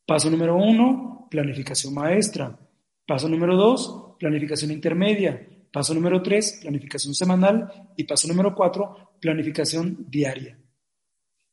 [0.06, 2.58] Paso número uno, planificación maestra.
[3.06, 5.46] Paso número dos, planificación intermedia.
[5.72, 7.92] Paso número tres, planificación semanal.
[7.96, 10.58] Y paso número cuatro, planificación diaria.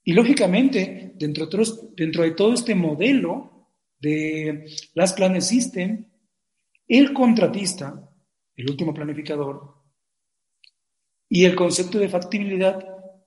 [0.03, 3.58] Y lógicamente, dentro de todo este modelo,
[3.99, 5.51] de las planes
[6.88, 8.10] el contratista,
[8.56, 9.75] el último planificador,
[11.30, 12.80] y el concepto de factibilidad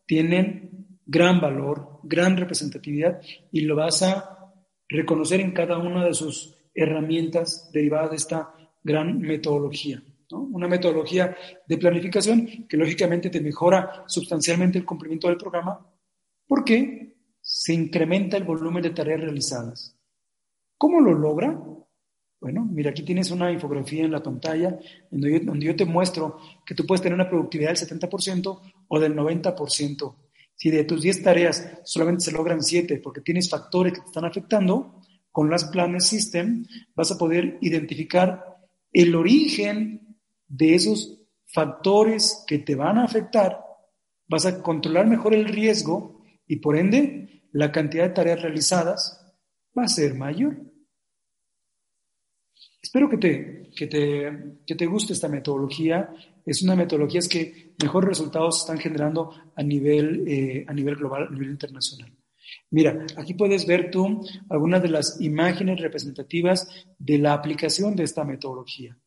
[0.06, 3.20] tienen gran valor, gran representatividad
[3.52, 4.54] y lo vas a
[4.88, 10.02] reconocer en cada una de sus herramientas derivadas de esta gran metodología.
[10.32, 15.86] Una metodología de planificación que lógicamente te mejora sustancialmente el cumplimiento del programa
[16.46, 19.96] porque se incrementa el volumen de tareas realizadas.
[20.76, 21.60] ¿Cómo lo logra?
[22.40, 24.78] Bueno, mira, aquí tienes una infografía en la pantalla
[25.10, 30.16] donde yo, te muestro que tú puedes tener una productividad del 70% o del 90%.
[30.54, 34.24] Si de tus 10 tareas solamente se logran 7 porque tienes factores que te están
[34.24, 36.64] afectando, con las planes system
[36.94, 38.58] vas a poder identificar
[38.92, 40.09] el origen
[40.50, 43.58] de esos factores que te van a afectar,
[44.28, 49.34] vas a controlar mejor el riesgo y por ende la cantidad de tareas realizadas
[49.76, 50.56] va a ser mayor.
[52.82, 56.10] Espero que te, que te, que te guste esta metodología.
[56.44, 61.30] Es una metodología que mejores resultados están generando a nivel, eh, a nivel global, a
[61.30, 62.12] nivel internacional.
[62.70, 68.24] Mira, aquí puedes ver tú algunas de las imágenes representativas de la aplicación de esta
[68.24, 68.98] metodología.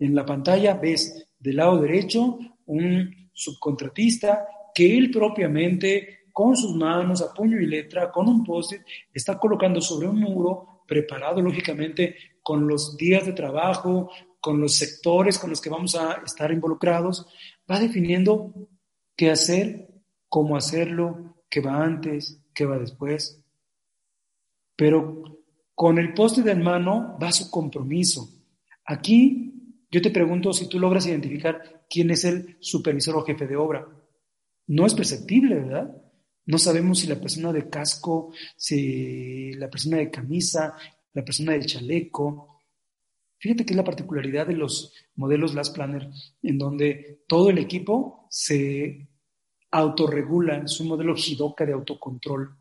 [0.00, 7.20] En la pantalla ves del lado derecho un subcontratista que él propiamente con sus manos
[7.20, 8.80] a puño y letra, con un post-it,
[9.12, 14.10] está colocando sobre un muro preparado lógicamente con los días de trabajo,
[14.40, 17.26] con los sectores con los que vamos a estar involucrados,
[17.70, 18.54] va definiendo
[19.14, 19.88] qué hacer,
[20.28, 23.42] cómo hacerlo, qué va antes, qué va después.
[24.76, 25.22] Pero
[25.74, 28.30] con el poste de mano va su compromiso.
[28.86, 29.59] Aquí
[29.90, 33.86] yo te pregunto si tú logras identificar quién es el supervisor o jefe de obra.
[34.68, 35.96] No es perceptible, ¿verdad?
[36.46, 40.76] No sabemos si la persona de casco, si la persona de camisa,
[41.12, 42.60] la persona del chaleco.
[43.38, 46.08] Fíjate que es la particularidad de los modelos Last Planner,
[46.42, 49.08] en donde todo el equipo se
[49.72, 52.56] autorregula, es un modelo Hidoka de autocontrol.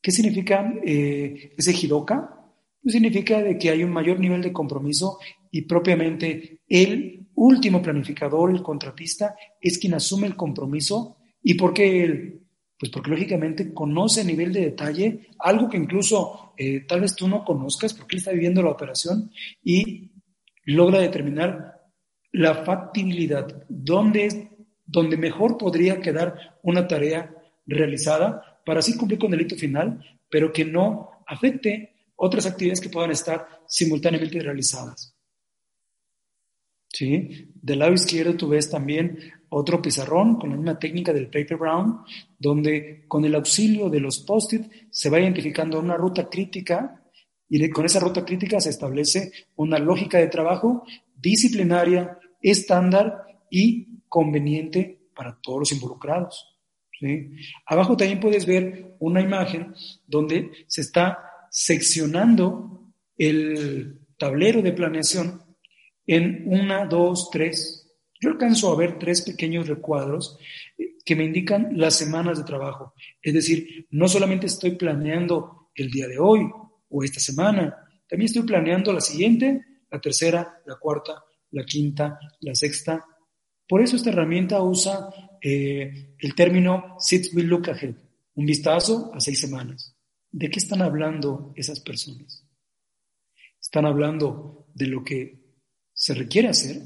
[0.00, 2.36] ¿Qué significa eh, ese Hidoka?
[2.82, 5.18] Pues significa de que hay un mayor nivel de compromiso
[5.50, 11.16] y propiamente el último planificador, el contratista, es quien asume el compromiso.
[11.42, 12.40] ¿Y por qué él?
[12.78, 17.28] Pues porque lógicamente conoce a nivel de detalle algo que incluso eh, tal vez tú
[17.28, 19.30] no conozcas porque él está viviendo la operación
[19.62, 20.12] y
[20.64, 21.80] logra determinar
[22.32, 24.50] la factibilidad, dónde,
[24.86, 27.34] dónde mejor podría quedar una tarea
[27.66, 32.88] realizada para así cumplir con el hito final, pero que no afecte otras actividades que
[32.88, 35.14] puedan estar simultáneamente realizadas.
[36.92, 37.52] ¿Sí?
[37.54, 39.18] Del lado izquierdo tú ves también
[39.50, 42.00] otro pizarrón con la misma técnica del paper brown,
[42.38, 47.02] donde con el auxilio de los post-it se va identificando una ruta crítica
[47.48, 50.84] y con esa ruta crítica se establece una lógica de trabajo
[51.16, 56.56] disciplinaria, estándar y conveniente para todos los involucrados.
[57.66, 59.74] Abajo también puedes ver una imagen
[60.06, 61.18] donde se está
[61.50, 65.42] seccionando el tablero de planeación
[66.06, 67.88] en una, dos, tres.
[68.20, 70.38] Yo alcanzo a ver tres pequeños recuadros
[70.76, 72.94] eh, que me indican las semanas de trabajo.
[73.22, 76.48] Es decir, no solamente estoy planeando el día de hoy
[76.88, 77.76] o esta semana,
[78.08, 83.04] también estoy planeando la siguiente, la tercera, la cuarta, la quinta, la sexta.
[83.68, 85.08] Por eso esta herramienta usa
[85.40, 87.94] eh, el término Sit Will Look Ahead,
[88.34, 89.96] un vistazo a seis semanas.
[90.32, 92.44] ¿De qué están hablando esas personas?
[93.60, 95.39] Están hablando de lo que
[96.00, 96.80] se requiere hacer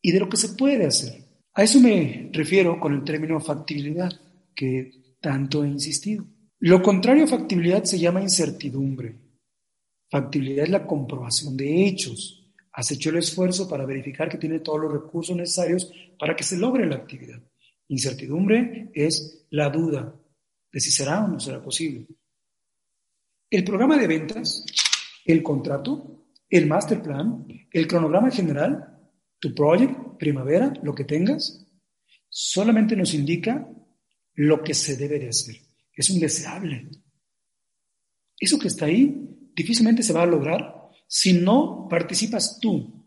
[0.00, 1.22] y de lo que se puede hacer.
[1.52, 4.10] A eso me refiero con el término factibilidad,
[4.54, 6.24] que tanto he insistido.
[6.60, 9.18] Lo contrario a factibilidad se llama incertidumbre.
[10.10, 12.50] Factibilidad es la comprobación de hechos.
[12.72, 16.56] Has hecho el esfuerzo para verificar que tiene todos los recursos necesarios para que se
[16.56, 17.42] logre la actividad.
[17.88, 20.14] Incertidumbre es la duda
[20.72, 22.06] de si será o no será posible.
[23.50, 24.64] El programa de ventas,
[25.26, 28.98] el contrato, el master plan, el cronograma general,
[29.38, 31.66] tu project, primavera, lo que tengas,
[32.28, 33.68] solamente nos indica
[34.34, 35.56] lo que se debe de hacer.
[35.94, 36.88] Es un deseable.
[38.38, 43.04] Eso que está ahí difícilmente se va a lograr si no participas tú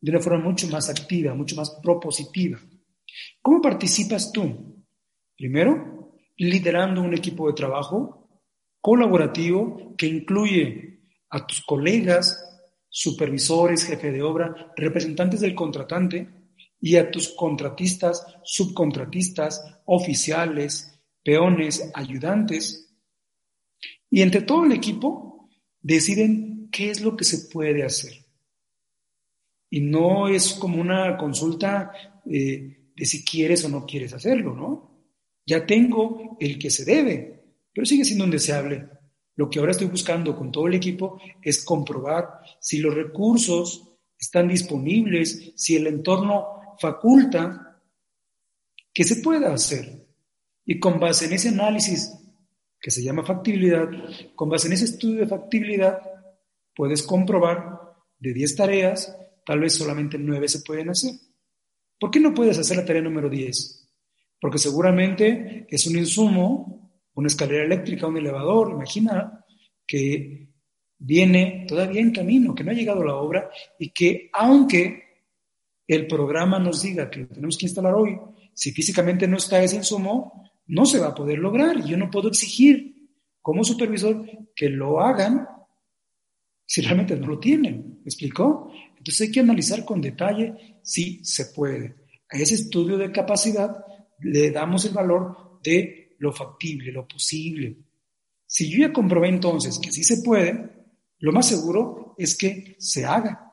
[0.00, 2.58] de una forma mucho más activa, mucho más propositiva.
[3.40, 4.84] ¿Cómo participas tú?
[5.36, 8.40] Primero, liderando un equipo de trabajo
[8.80, 12.51] colaborativo que incluye a tus colegas,
[12.94, 16.28] supervisores, jefe de obra, representantes del contratante
[16.78, 22.94] y a tus contratistas, subcontratistas, oficiales, peones, ayudantes.
[24.10, 25.48] Y entre todo el equipo
[25.80, 28.12] deciden qué es lo que se puede hacer.
[29.70, 31.92] Y no es como una consulta
[32.26, 35.06] eh, de si quieres o no quieres hacerlo, ¿no?
[35.46, 38.86] Ya tengo el que se debe, pero sigue siendo un deseable
[39.36, 44.48] lo que ahora estoy buscando con todo el equipo es comprobar si los recursos están
[44.48, 47.80] disponibles, si el entorno faculta
[48.92, 50.06] que se pueda hacer.
[50.64, 52.12] Y con base en ese análisis
[52.80, 53.88] que se llama factibilidad,
[54.34, 56.00] con base en ese estudio de factibilidad,
[56.74, 57.80] puedes comprobar
[58.18, 61.14] de 10 tareas, tal vez solamente 9 se pueden hacer.
[61.98, 63.88] ¿Por qué no puedes hacer la tarea número 10?
[64.40, 66.81] Porque seguramente es un insumo
[67.14, 69.44] una escalera eléctrica, un elevador, imagina
[69.86, 70.48] que
[70.98, 75.02] viene todavía en camino, que no ha llegado la obra y que aunque
[75.86, 78.18] el programa nos diga que lo tenemos que instalar hoy,
[78.54, 81.78] si físicamente no está ese insumo, no se va a poder lograr.
[81.78, 82.94] Y yo no puedo exigir
[83.40, 85.46] como supervisor que lo hagan
[86.64, 87.98] si realmente no lo tienen.
[88.02, 88.72] ¿Me explicó?
[88.96, 91.96] Entonces hay que analizar con detalle si se puede.
[92.30, 93.84] A ese estudio de capacidad
[94.20, 97.76] le damos el valor de lo factible, lo posible.
[98.46, 100.86] Si yo ya comprobé entonces que sí se puede,
[101.18, 103.52] lo más seguro es que se haga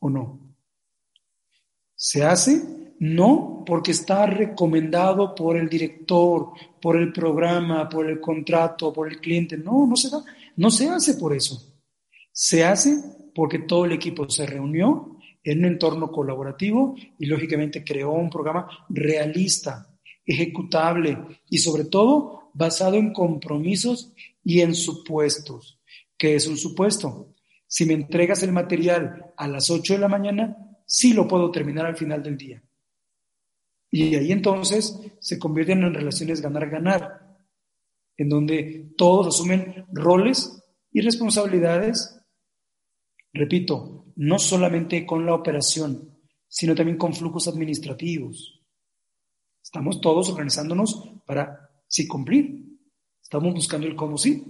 [0.00, 0.56] o no.
[1.94, 8.90] Se hace no porque está recomendado por el director, por el programa, por el contrato,
[8.90, 9.58] por el cliente.
[9.58, 10.24] No, no se da.
[10.56, 11.74] No se hace por eso.
[12.32, 12.96] Se hace
[13.34, 18.86] porque todo el equipo se reunió en un entorno colaborativo y lógicamente creó un programa
[18.88, 19.93] realista,
[20.26, 21.18] ejecutable
[21.48, 24.12] y sobre todo basado en compromisos
[24.42, 25.78] y en supuestos.
[26.16, 27.34] ¿Qué es un supuesto?
[27.66, 30.56] Si me entregas el material a las 8 de la mañana,
[30.86, 32.62] sí lo puedo terminar al final del día.
[33.90, 37.36] Y ahí entonces se convierten en relaciones ganar-ganar,
[38.16, 40.62] en donde todos asumen roles
[40.92, 42.20] y responsabilidades,
[43.32, 46.16] repito, no solamente con la operación,
[46.48, 48.63] sino también con flujos administrativos.
[49.64, 52.66] Estamos todos organizándonos para sí cumplir.
[53.22, 54.44] Estamos buscando el cómo sí.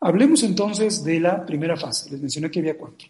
[0.00, 2.10] Hablemos entonces de la primera fase.
[2.10, 3.06] Les mencioné que había cuatro.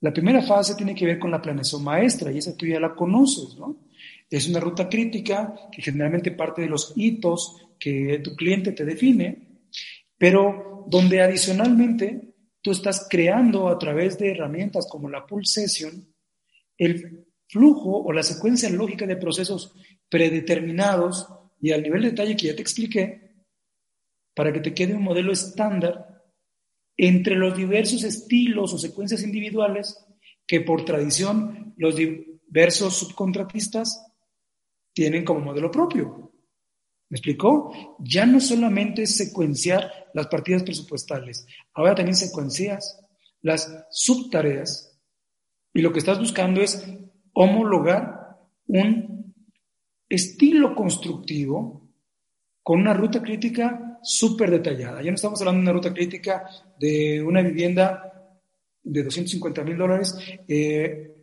[0.00, 2.94] La primera fase tiene que ver con la planeación maestra y esa tú ya la
[2.94, 3.86] conoces, ¿no?
[4.28, 9.48] Es una ruta crítica que generalmente parte de los hitos que tu cliente te define,
[10.18, 12.31] pero donde adicionalmente
[12.62, 16.08] tú estás creando a través de herramientas como la Pull Session
[16.78, 19.74] el flujo o la secuencia lógica de procesos
[20.08, 21.28] predeterminados
[21.60, 23.32] y al nivel de detalle que ya te expliqué
[24.34, 26.22] para que te quede un modelo estándar
[26.96, 30.04] entre los diversos estilos o secuencias individuales
[30.46, 34.06] que por tradición los diversos subcontratistas
[34.92, 36.31] tienen como modelo propio.
[37.12, 37.98] ¿Me explicó?
[37.98, 42.98] Ya no solamente es secuenciar las partidas presupuestales, ahora también secuencias
[43.42, 44.98] las subtareas
[45.74, 46.82] y lo que estás buscando es
[47.34, 49.34] homologar un
[50.08, 51.86] estilo constructivo
[52.62, 55.02] con una ruta crítica súper detallada.
[55.02, 56.46] Ya no estamos hablando de una ruta crítica
[56.80, 58.40] de una vivienda
[58.82, 60.16] de 250 mil dólares
[60.48, 61.14] eh,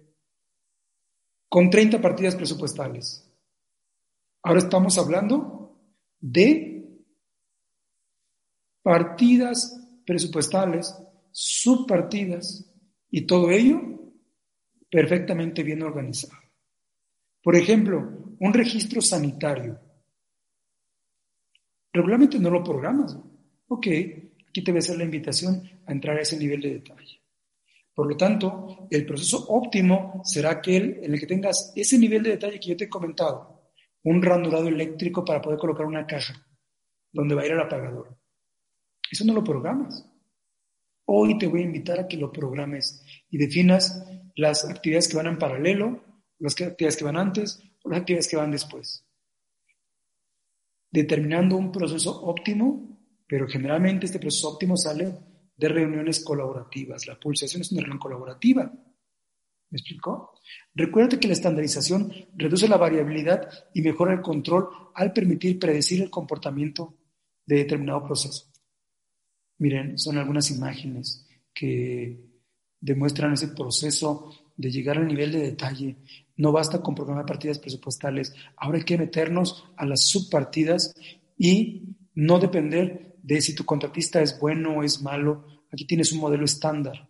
[1.47, 3.27] con 30 partidas presupuestales.
[4.43, 5.58] Ahora estamos hablando
[6.19, 6.87] de
[8.81, 10.95] partidas presupuestales,
[11.31, 12.65] subpartidas
[13.11, 13.81] y todo ello
[14.89, 16.41] perfectamente bien organizado.
[17.41, 19.79] Por ejemplo, un registro sanitario
[21.91, 23.17] Regularmente no lo programas.
[23.67, 23.87] Ok,
[24.47, 27.21] aquí te voy a hacer la invitación a entrar a ese nivel de detalle.
[27.93, 32.31] Por lo tanto, el proceso óptimo será aquel en el que tengas ese nivel de
[32.31, 33.58] detalle que yo te he comentado,
[34.03, 36.45] un ranurado eléctrico para poder colocar una caja
[37.11, 38.17] donde va a ir el apagador.
[39.11, 40.05] Eso no lo programas.
[41.05, 45.27] Hoy te voy a invitar a que lo programes y definas las actividades que van
[45.27, 46.03] en paralelo,
[46.37, 49.09] las actividades que van antes o las actividades que van después
[50.91, 52.97] determinando un proceso óptimo,
[53.27, 55.13] pero generalmente este proceso óptimo sale
[55.55, 57.05] de reuniones colaborativas.
[57.05, 58.71] La pulsación es una reunión colaborativa.
[59.69, 60.33] ¿Me explicó?
[60.73, 66.09] Recuerda que la estandarización reduce la variabilidad y mejora el control al permitir predecir el
[66.09, 66.95] comportamiento
[67.45, 68.51] de determinado proceso.
[69.59, 72.19] Miren, son algunas imágenes que
[72.79, 75.97] demuestran ese proceso de llegar al nivel de detalle
[76.39, 80.95] no basta con programar partidas presupuestales, ahora hay que meternos a las subpartidas
[81.37, 85.45] y no depender de si tu contratista es bueno o es malo.
[85.69, 87.09] Aquí tienes un modelo estándar.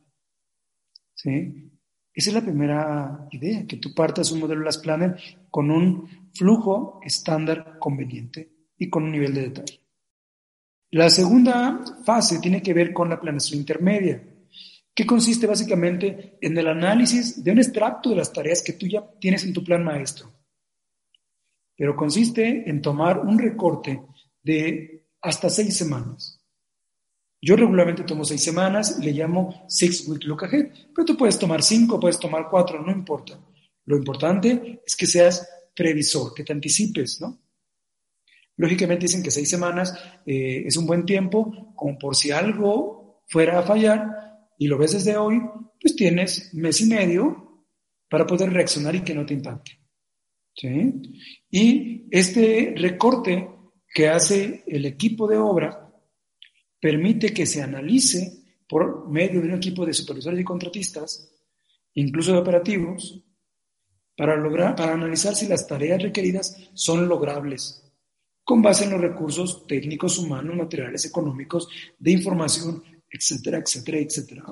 [1.14, 1.72] ¿Sí?
[2.14, 5.16] Esa es la primera idea, que tú partas un modelo Las Planner
[5.50, 9.80] con un flujo estándar conveniente y con un nivel de detalle.
[10.92, 14.24] La segunda fase tiene que ver con la planeación intermedia
[14.94, 19.02] que consiste básicamente en el análisis de un extracto de las tareas que tú ya
[19.20, 20.30] tienes en tu plan maestro.
[21.78, 24.02] Pero consiste en tomar un recorte
[24.44, 26.39] de hasta seis semanas.
[27.42, 31.64] Yo regularmente tomo seis semanas, le llamo Six Week Look Ahead, pero tú puedes tomar
[31.64, 33.40] cinco, puedes tomar cuatro, no importa.
[33.86, 37.40] Lo importante es que seas previsor, que te anticipes, ¿no?
[38.58, 43.60] Lógicamente dicen que seis semanas eh, es un buen tiempo, como por si algo fuera
[43.60, 44.06] a fallar,
[44.58, 45.40] y lo ves desde hoy,
[45.80, 47.66] pues tienes mes y medio
[48.10, 49.80] para poder reaccionar y que no te impacte.
[50.54, 50.94] ¿sí?
[51.50, 53.48] Y este recorte
[53.94, 55.89] que hace el equipo de obra
[56.80, 61.30] permite que se analice por medio de un equipo de supervisores y contratistas,
[61.96, 63.22] incluso de operativos,
[64.16, 67.84] para, lograr, para analizar si las tareas requeridas son logrables,
[68.44, 71.68] con base en los recursos técnicos, humanos, materiales, económicos,
[71.98, 74.44] de información, etcétera, etcétera, etcétera,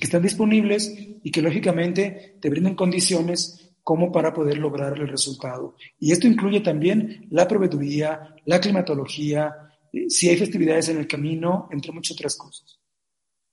[0.00, 5.76] que están disponibles y que lógicamente te brindan condiciones como para poder lograr el resultado.
[6.00, 9.65] Y esto incluye también la proveeduría, la climatología,
[10.08, 12.78] si hay festividades en el camino, entre muchas otras cosas.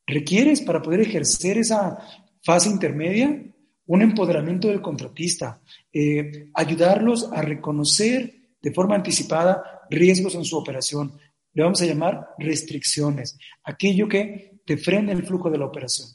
[0.06, 1.98] Requieres para poder ejercer esa
[2.42, 3.54] fase intermedia
[3.86, 11.18] un empoderamiento del contratista, eh, ayudarlos a reconocer de forma anticipada riesgos en su operación.
[11.54, 16.08] Le vamos a llamar restricciones, aquello que te frena el flujo de la operación.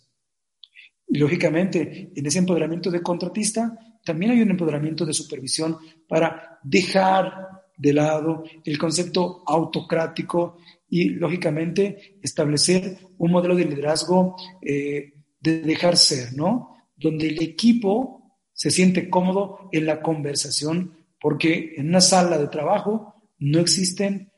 [1.06, 5.76] Y lógicamente, en ese empoderamiento de contratista, también hay un empoderamiento de supervisión
[6.06, 10.58] para dejar de lado el concepto autocrático
[10.90, 16.76] y, lógicamente, establecer un modelo de liderazgo eh, de dejar ser, ¿no?
[16.96, 23.14] Donde el equipo se siente cómodo en la conversación, porque en una sala de trabajo
[23.38, 24.32] no existen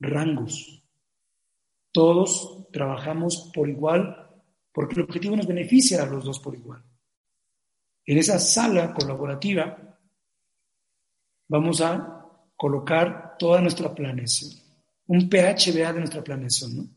[0.00, 0.82] rangos.
[1.92, 4.30] Todos trabajamos por igual,
[4.72, 6.82] porque el objetivo nos beneficia a los dos por igual.
[8.04, 9.85] En esa sala colaborativa
[11.48, 12.24] vamos a
[12.56, 14.52] colocar toda nuestra planeación,
[15.06, 16.76] un PHBA de nuestra planeación.
[16.76, 16.88] ¿no?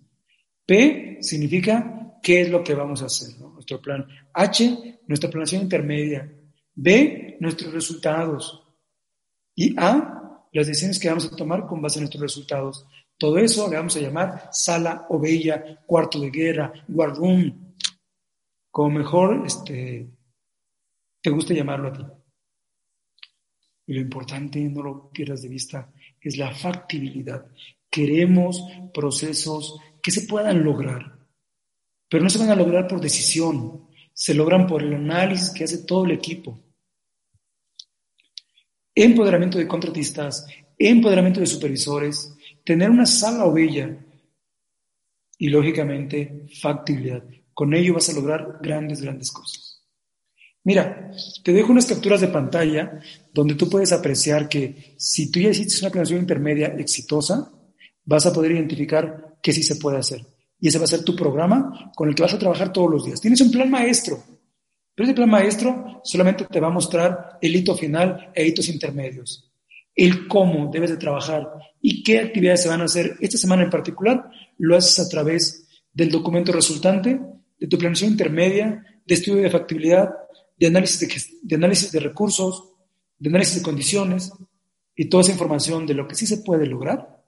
[0.66, 3.50] P significa qué es lo que vamos a hacer, ¿no?
[3.54, 4.06] nuestro plan.
[4.34, 6.32] H, nuestra planeación intermedia.
[6.76, 8.64] B, nuestros resultados.
[9.56, 12.86] Y A, las decisiones que vamos a tomar con base en nuestros resultados.
[13.18, 17.76] Todo eso le vamos a llamar sala o bella, cuarto de guerra, war room,
[18.72, 20.10] como mejor este,
[21.22, 22.04] te guste llamarlo a ti.
[23.90, 27.44] Y lo importante, no lo pierdas de vista, es la factibilidad.
[27.90, 28.64] Queremos
[28.94, 31.18] procesos que se puedan lograr,
[32.08, 35.86] pero no se van a lograr por decisión, se logran por el análisis que hace
[35.86, 36.60] todo el equipo.
[38.94, 40.46] Empoderamiento de contratistas,
[40.78, 44.06] empoderamiento de supervisores, tener una sala o bella
[45.36, 47.24] y lógicamente factibilidad.
[47.56, 49.79] Con ello vas a lograr grandes, grandes cosas.
[50.64, 51.12] Mira,
[51.44, 53.00] te dejo unas capturas de pantalla
[53.34, 57.52] donde tú puedes apreciar que si tú ya hiciste una planeación intermedia exitosa,
[58.04, 60.26] vas a poder identificar qué sí se puede hacer.
[60.60, 63.06] Y ese va a ser tu programa con el que vas a trabajar todos los
[63.06, 63.22] días.
[63.22, 64.22] Tienes un plan maestro,
[64.94, 69.50] pero ese plan maestro solamente te va a mostrar el hito final e hitos intermedios.
[69.96, 71.48] El cómo debes de trabajar
[71.82, 75.68] y qué actividades se van a hacer esta semana en particular, lo haces a través
[75.94, 77.20] del documento resultante,
[77.58, 80.10] de tu planeación intermedia, de estudio de factibilidad,
[80.60, 81.00] de análisis
[81.42, 82.74] de, análisis de recursos,
[83.18, 84.34] de análisis de condiciones
[84.96, 87.24] y toda esa información de lo que sí se puede lograr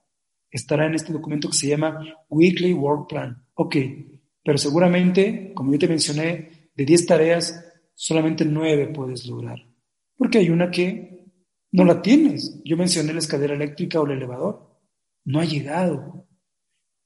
[0.50, 3.42] estará en este documento que se llama Weekly Work Plan.
[3.54, 3.78] Ok,
[4.44, 9.60] pero seguramente, como yo te mencioné, de 10 tareas, solamente 9 puedes lograr.
[10.18, 11.26] Porque hay una que
[11.72, 12.62] no la tienes.
[12.66, 14.78] Yo mencioné la escalera eléctrica o el elevador.
[15.24, 16.28] No ha llegado.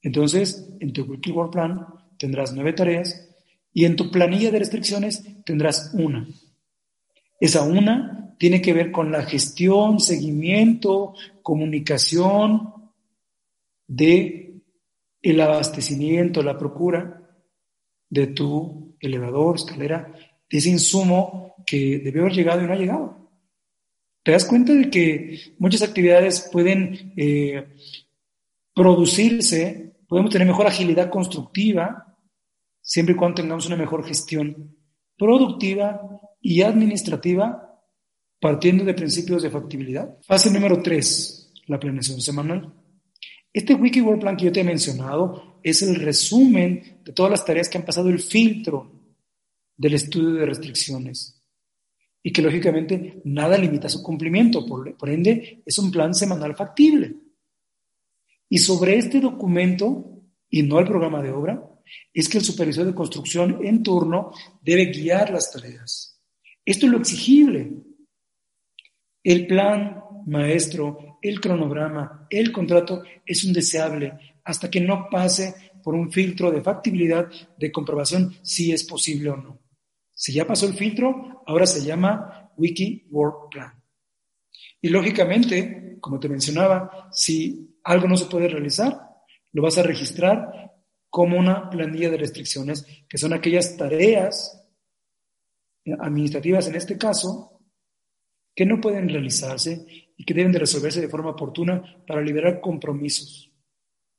[0.01, 1.85] Entonces, en tu Weekly Work Plan
[2.17, 3.34] tendrás 9 tareas
[3.75, 6.25] y en tu planilla de restricciones tendrás una.
[7.41, 11.13] Esa una tiene que ver con la gestión, seguimiento,
[11.43, 12.73] comunicación
[13.85, 14.61] de
[15.21, 17.29] el abastecimiento, la procura
[18.09, 20.15] de tu elevador, escalera,
[20.49, 23.29] de ese insumo que debió haber llegado y no ha llegado.
[24.23, 27.75] Te das cuenta de que muchas actividades pueden eh,
[28.73, 32.14] producirse, podemos tener mejor agilidad constructiva,
[32.85, 34.77] siempre y cuando tengamos una mejor gestión
[35.17, 35.99] productiva
[36.39, 37.81] y administrativa
[38.39, 40.17] partiendo de principios de factibilidad.
[40.21, 42.71] Fase número 3, la planeación semanal.
[43.51, 47.43] Este Wiki Work Plan que yo te he mencionado es el resumen de todas las
[47.43, 48.91] tareas que han pasado el filtro
[49.75, 51.41] del estudio de restricciones
[52.21, 57.15] y que lógicamente nada limita su cumplimiento, por, por ende es un plan semanal factible.
[58.47, 61.74] Y sobre este documento, y no el programa de obra,
[62.13, 64.31] es que el supervisor de construcción en turno
[64.61, 66.21] debe guiar las tareas.
[66.63, 67.71] Esto es lo exigible.
[69.23, 75.95] El plan maestro, el cronograma, el contrato es un deseable hasta que no pase por
[75.95, 79.59] un filtro de factibilidad de comprobación si es posible o no.
[80.13, 83.73] Si ya pasó el filtro, ahora se llama Wiki Work Plan.
[84.81, 88.99] Y lógicamente, como te mencionaba, si algo no se puede realizar,
[89.51, 90.73] lo vas a registrar
[91.15, 94.67] como una planilla de restricciones, que son aquellas tareas
[95.97, 97.61] administrativas en este caso,
[98.53, 103.49] que no pueden realizarse y que deben de resolverse de forma oportuna para liberar compromisos.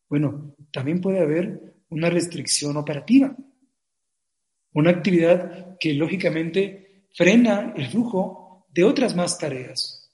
[0.08, 3.36] Bueno, también puede haber una restricción operativa,
[4.72, 10.10] una actividad que lógicamente frena el flujo de otras más tareas.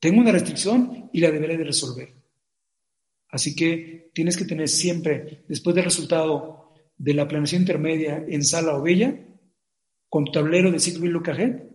[0.00, 2.21] Tengo una restricción y la deberé de resolver.
[3.32, 8.76] Así que tienes que tener siempre, después del resultado de la planeación intermedia en sala
[8.76, 9.18] o bella,
[10.10, 11.72] con tu tablero de ciclo y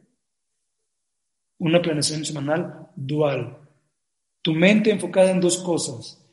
[1.58, 3.58] una planeación semanal dual.
[4.43, 6.24] Tu mente enfocada en dos cosas,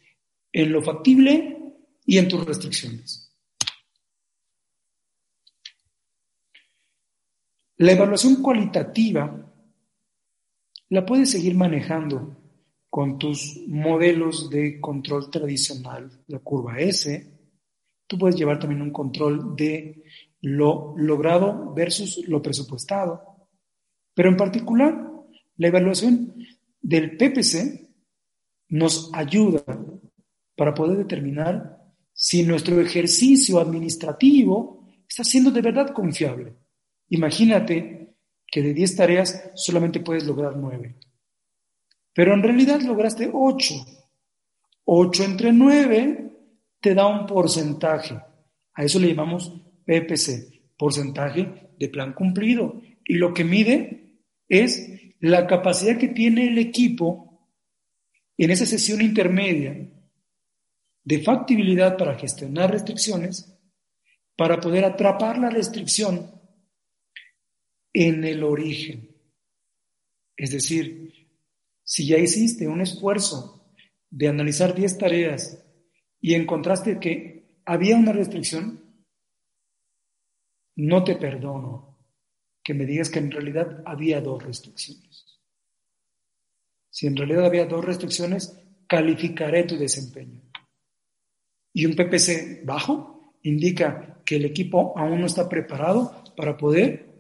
[0.52, 1.56] en lo factible
[2.04, 3.34] y en tus restricciones.
[7.78, 9.50] La evaluación cualitativa
[10.90, 12.43] la puedes seguir manejando
[12.94, 17.28] con tus modelos de control tradicional, la curva S.
[18.06, 20.04] Tú puedes llevar también un control de
[20.42, 23.48] lo logrado versus lo presupuestado.
[24.14, 25.10] Pero en particular,
[25.56, 26.36] la evaluación
[26.80, 27.90] del PPC
[28.68, 29.64] nos ayuda
[30.54, 31.76] para poder determinar
[32.12, 36.54] si nuestro ejercicio administrativo está siendo de verdad confiable.
[37.08, 38.14] Imagínate
[38.46, 40.94] que de 10 tareas solamente puedes lograr 9.
[42.14, 43.74] Pero en realidad lograste 8.
[44.84, 46.30] 8 entre 9
[46.80, 48.14] te da un porcentaje.
[48.74, 49.52] A eso le llamamos
[49.84, 52.80] PPC, porcentaje de plan cumplido.
[53.04, 54.90] Y lo que mide es
[55.20, 57.50] la capacidad que tiene el equipo
[58.36, 59.90] en esa sesión intermedia
[61.04, 63.56] de factibilidad para gestionar restricciones,
[64.36, 66.30] para poder atrapar la restricción
[67.92, 69.16] en el origen.
[70.36, 71.23] Es decir,
[71.84, 73.70] si ya hiciste un esfuerzo
[74.10, 75.62] de analizar 10 tareas
[76.20, 78.82] y encontraste que había una restricción,
[80.76, 81.98] no te perdono
[82.62, 85.38] que me digas que en realidad había dos restricciones.
[86.90, 88.58] Si en realidad había dos restricciones,
[88.88, 90.40] calificaré tu desempeño.
[91.72, 97.13] Y un PPC bajo indica que el equipo aún no está preparado para poder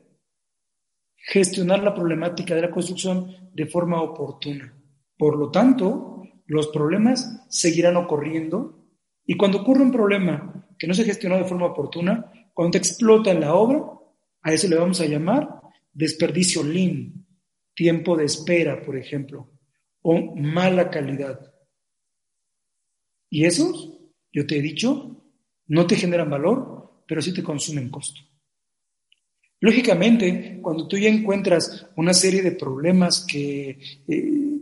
[1.26, 4.74] gestionar la problemática de la construcción de forma oportuna.
[5.16, 8.86] Por lo tanto, los problemas seguirán ocurriendo
[9.24, 13.40] y cuando ocurre un problema que no se gestionó de forma oportuna, cuando explota en
[13.40, 13.82] la obra,
[14.42, 15.48] a eso le vamos a llamar
[15.92, 17.24] desperdicio lean,
[17.74, 19.50] tiempo de espera, por ejemplo,
[20.02, 21.40] o mala calidad.
[23.30, 23.98] Y esos,
[24.32, 25.24] yo te he dicho,
[25.68, 28.20] no te generan valor, pero sí te consumen costo.
[29.64, 34.60] Lógicamente, cuando tú ya encuentras una serie de problemas que eh,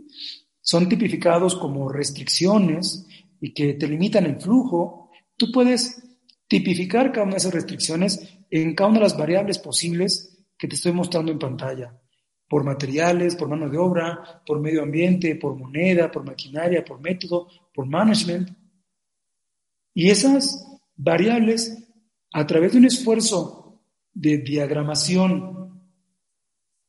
[0.61, 3.05] son tipificados como restricciones
[3.41, 6.01] y que te limitan el flujo, tú puedes
[6.47, 10.75] tipificar cada una de esas restricciones en cada una de las variables posibles que te
[10.75, 11.99] estoy mostrando en pantalla,
[12.47, 17.49] por materiales, por mano de obra, por medio ambiente, por moneda, por maquinaria, por método,
[17.73, 18.51] por management.
[19.93, 21.89] Y esas variables,
[22.31, 23.62] a través de un esfuerzo
[24.13, 25.81] de diagramación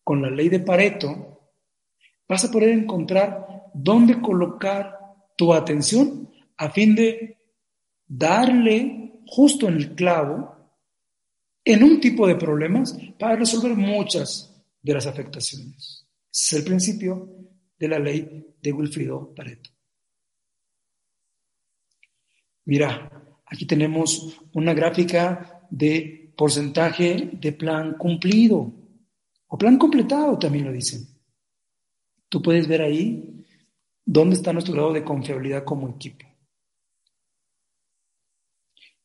[0.03, 1.53] con la ley de Pareto,
[2.29, 4.99] vas a poder encontrar dónde colocar
[5.37, 7.39] tu atención a fin de
[8.07, 10.55] darle justo en el clavo
[11.65, 16.07] en un tipo de problemas para resolver muchas de las afectaciones.
[16.31, 17.29] es el principio
[17.79, 19.71] de la ley de Wilfrido Pareto.
[22.67, 23.11] Mira,
[23.47, 28.73] aquí tenemos una gráfica de porcentaje de plan cumplido
[29.47, 31.07] o plan completado también lo dicen.
[32.29, 33.45] Tú puedes ver ahí
[34.05, 36.27] dónde está nuestro grado de confiabilidad como equipo.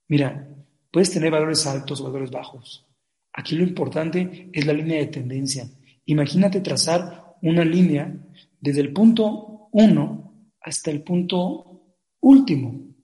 [0.08, 0.50] Mira,
[0.92, 2.86] puedes tener valores altos o valores bajos.
[3.34, 5.70] Aquí lo importante es la línea de tendencia.
[6.06, 8.12] Imagínate trazar una línea
[8.60, 12.96] desde el punto 1 hasta el punto último.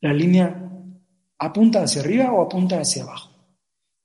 [0.00, 0.65] La línea
[1.38, 3.30] ¿Apunta hacia arriba o apunta hacia abajo?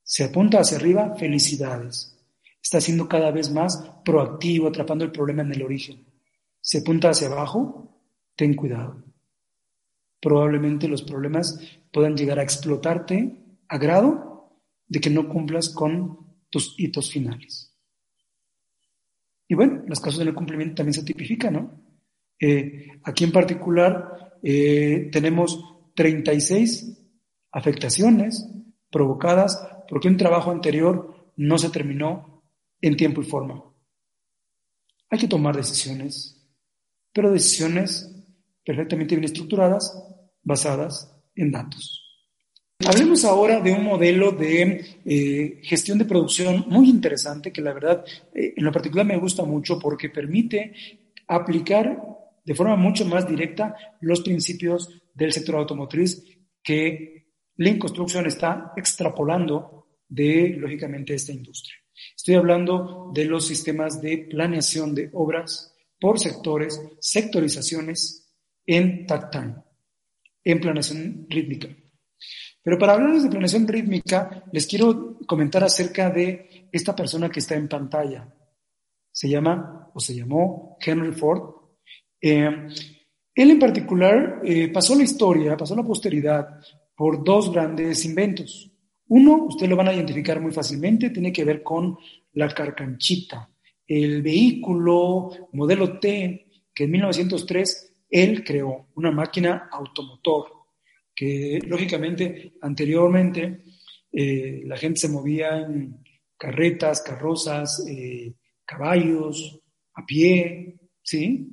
[0.04, 2.18] Si apunta hacia arriba, felicidades.
[2.62, 6.06] Está siendo cada vez más proactivo, atrapando el problema en el origen.
[6.60, 8.02] Si apunta hacia abajo,
[8.36, 9.04] ten cuidado.
[10.20, 11.60] Probablemente los problemas
[11.92, 13.36] puedan llegar a explotarte
[13.68, 16.20] a grado de que no cumplas con
[16.50, 17.74] tus hitos finales.
[19.48, 21.82] Y bueno, las causas del cumplimiento también se tipifican, ¿no?
[22.40, 25.64] Eh, aquí en particular eh, tenemos
[25.96, 27.01] 36
[27.52, 28.48] afectaciones
[28.90, 32.44] provocadas porque un trabajo anterior no se terminó
[32.82, 33.64] en tiempo y forma.
[35.10, 36.38] Hay que tomar decisiones,
[37.14, 38.10] pero decisiones
[38.66, 39.94] perfectamente bien estructuradas,
[40.44, 42.02] basadas en datos.
[42.86, 48.04] Hablemos ahora de un modelo de eh, gestión de producción muy interesante que la verdad
[48.34, 50.74] eh, en lo particular me gusta mucho porque permite
[51.28, 52.02] aplicar
[52.44, 56.24] de forma mucho más directa los principios del sector automotriz
[56.64, 57.21] que
[57.58, 61.76] Lean Construction está extrapolando de, lógicamente, esta industria.
[62.16, 68.34] Estoy hablando de los sistemas de planeación de obras por sectores, sectorizaciones
[68.66, 69.56] en time,
[70.44, 71.68] en planeación rítmica.
[72.64, 77.56] Pero para hablarles de planeación rítmica, les quiero comentar acerca de esta persona que está
[77.56, 78.34] en pantalla.
[79.12, 81.56] Se llama, o se llamó, Henry Ford.
[82.22, 82.68] Eh,
[83.34, 86.60] él en particular eh, pasó la historia, pasó la posteridad
[87.02, 88.72] por dos grandes inventos.
[89.08, 91.98] Uno, ustedes lo van a identificar muy fácilmente, tiene que ver con
[92.34, 93.50] la carcanchita,
[93.88, 100.46] el vehículo modelo T que en 1903 él creó, una máquina automotor,
[101.16, 103.64] que lógicamente anteriormente
[104.12, 106.04] eh, la gente se movía en
[106.38, 109.60] carretas, carrozas, eh, caballos,
[109.96, 111.50] a pie, ¿sí?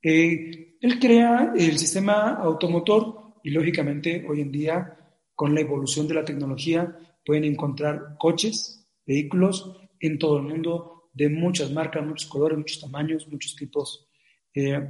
[0.00, 4.96] Eh, él crea el sistema automotor y lógicamente hoy en día
[5.34, 11.28] con la evolución de la tecnología pueden encontrar coches, vehículos en todo el mundo de
[11.28, 14.08] muchas marcas, muchos colores, muchos tamaños, muchos tipos.
[14.54, 14.80] Eh,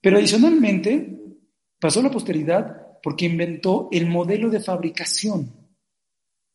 [0.00, 1.16] pero adicionalmente
[1.78, 5.54] pasó la posteridad porque inventó el modelo de fabricación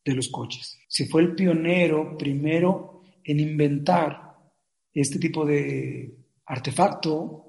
[0.04, 0.80] de los coches.
[0.89, 4.36] Se fue el pionero primero en inventar
[4.93, 6.14] este tipo de
[6.45, 7.49] artefacto,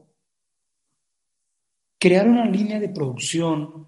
[2.01, 3.87] crear una línea de producción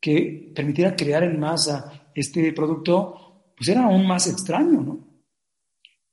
[0.00, 5.08] que permitiera crear en masa este producto, pues era aún más extraño, ¿no?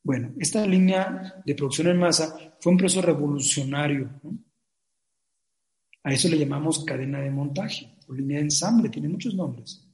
[0.03, 4.09] Bueno, esta línea de producción en masa fue un proceso revolucionario.
[6.03, 9.87] A eso le llamamos cadena de montaje o línea de ensamble, tiene muchos nombres.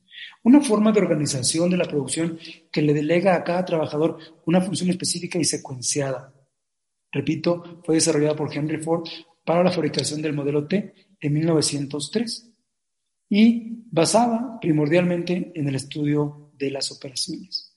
[0.44, 2.38] Una forma de organización de la producción
[2.72, 6.34] que le delega a cada trabajador una función específica y secuenciada.
[7.12, 9.08] Repito, fue desarrollada por Henry Ford
[9.46, 12.52] para la fabricación del modelo T en 1903
[13.30, 17.68] y basada primordialmente en el estudio de las operaciones.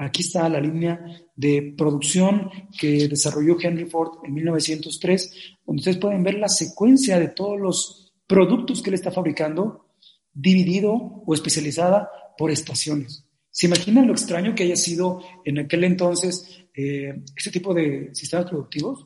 [0.00, 5.34] Aquí está la línea de producción que desarrolló Henry Ford en 1903,
[5.66, 9.88] donde ustedes pueden ver la secuencia de todos los productos que él está fabricando,
[10.32, 13.24] dividido o especializada por estaciones.
[13.50, 18.48] ¿Se imaginan lo extraño que haya sido en aquel entonces eh, este tipo de sistemas
[18.48, 19.04] productivos?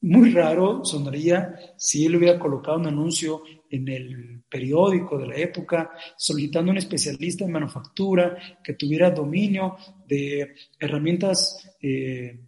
[0.00, 5.90] Muy raro sonaría si él hubiera colocado un anuncio en el periódico de la época
[6.16, 9.76] solicitando un especialista en manufactura que tuviera dominio
[10.06, 12.40] de herramientas eh,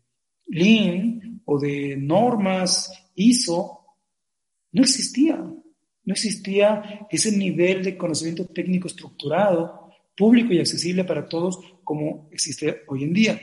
[0.46, 3.84] Lean o de normas ISO.
[4.72, 11.59] No existía, no existía ese nivel de conocimiento técnico estructurado, público y accesible para todos
[11.82, 13.40] como existe hoy en día.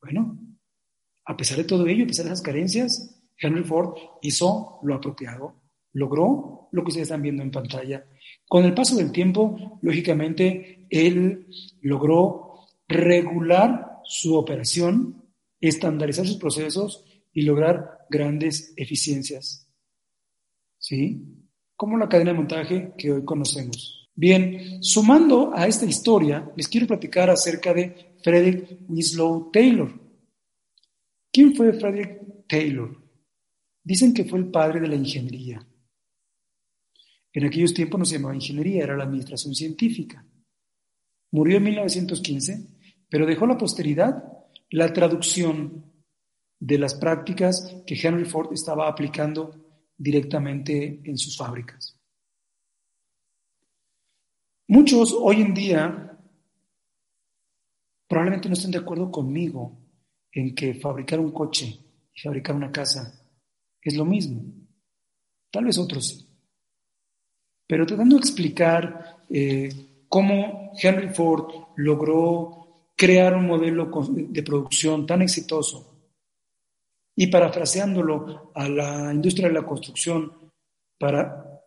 [0.00, 0.38] Bueno,
[1.24, 5.62] a pesar de todo ello, a pesar de esas carencias, Henry Ford hizo lo apropiado,
[5.92, 8.06] logró lo que ustedes están viendo en pantalla.
[8.46, 11.46] Con el paso del tiempo, lógicamente, él
[11.80, 15.24] logró regular su operación,
[15.60, 19.68] estandarizar sus procesos y lograr grandes eficiencias.
[20.78, 21.22] ¿Sí?
[21.76, 24.10] Como la cadena de montaje que hoy conocemos.
[24.14, 29.92] Bien, sumando a esta historia, les quiero platicar acerca de Frederick Winslow Taylor.
[31.32, 33.03] ¿Quién fue Frederick Taylor?
[33.84, 35.64] Dicen que fue el padre de la ingeniería.
[37.34, 40.26] En aquellos tiempos no se llamaba ingeniería, era la administración científica.
[41.32, 42.68] Murió en 1915,
[43.10, 44.24] pero dejó a la posteridad
[44.70, 45.92] la traducción
[46.58, 49.64] de las prácticas que Henry Ford estaba aplicando
[49.98, 51.98] directamente en sus fábricas.
[54.68, 56.18] Muchos hoy en día
[58.08, 59.78] probablemente no estén de acuerdo conmigo
[60.32, 61.78] en que fabricar un coche
[62.14, 63.23] y fabricar una casa
[63.84, 64.42] es lo mismo.
[65.50, 66.26] Tal vez otros sí.
[67.66, 75.22] Pero tratando de explicar eh, cómo Henry Ford logró crear un modelo de producción tan
[75.22, 76.10] exitoso
[77.16, 80.50] y parafraseándolo a la industria de la construcción
[80.98, 81.62] para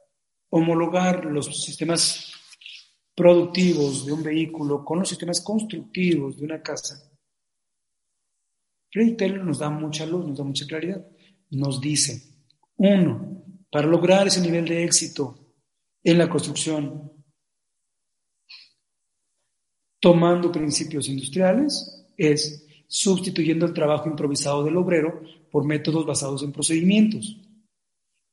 [0.49, 2.33] homologar los sistemas
[3.15, 7.11] productivos de un vehículo con los sistemas constructivos de una casa.
[8.91, 11.05] Freddy Taylor nos da mucha luz, nos da mucha claridad
[11.51, 12.21] nos dice,
[12.77, 15.53] uno, para lograr ese nivel de éxito
[16.03, 17.11] en la construcción,
[19.99, 25.21] tomando principios industriales, es sustituyendo el trabajo improvisado del obrero
[25.51, 27.37] por métodos basados en procedimientos.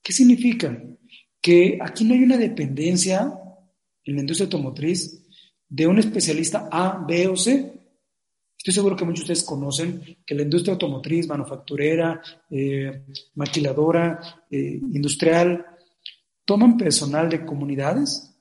[0.02, 0.82] ¿Qué significa?
[1.40, 3.32] Que aquí no hay una dependencia
[4.04, 5.26] en la industria automotriz
[5.68, 7.72] de un especialista A, B o C.
[8.64, 13.04] Estoy seguro que muchos de ustedes conocen que la industria automotriz, manufacturera, eh,
[13.34, 15.66] maquiladora, eh, industrial,
[16.46, 18.34] toman personal de comunidades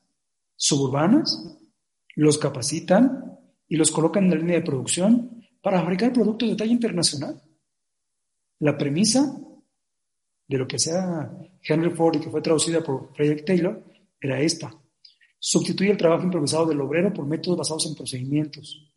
[0.56, 1.46] suburbanas,
[2.16, 6.72] los capacitan y los colocan en la línea de producción para fabricar productos de talla
[6.72, 7.42] internacional.
[8.60, 9.38] La premisa
[10.48, 13.84] de lo que sea Henry Ford y que fue traducida por Frederick Taylor
[14.18, 14.74] era esta.
[15.38, 18.93] Sustituye el trabajo improvisado del obrero por métodos basados en procedimientos,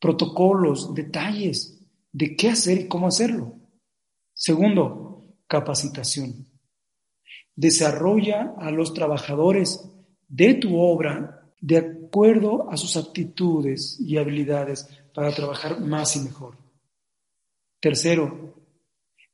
[0.00, 1.80] protocolos, detalles
[2.12, 3.54] de qué hacer y cómo hacerlo.
[4.32, 6.48] Segundo, capacitación.
[7.56, 9.88] Desarrolla a los trabajadores
[10.28, 16.58] de tu obra de acuerdo a sus aptitudes y habilidades para trabajar más y mejor.
[17.80, 18.54] Tercero,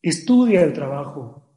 [0.02, 1.56] estudia el trabajo.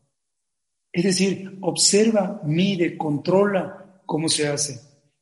[0.92, 4.80] Es decir, observa, mide, controla cómo se hace.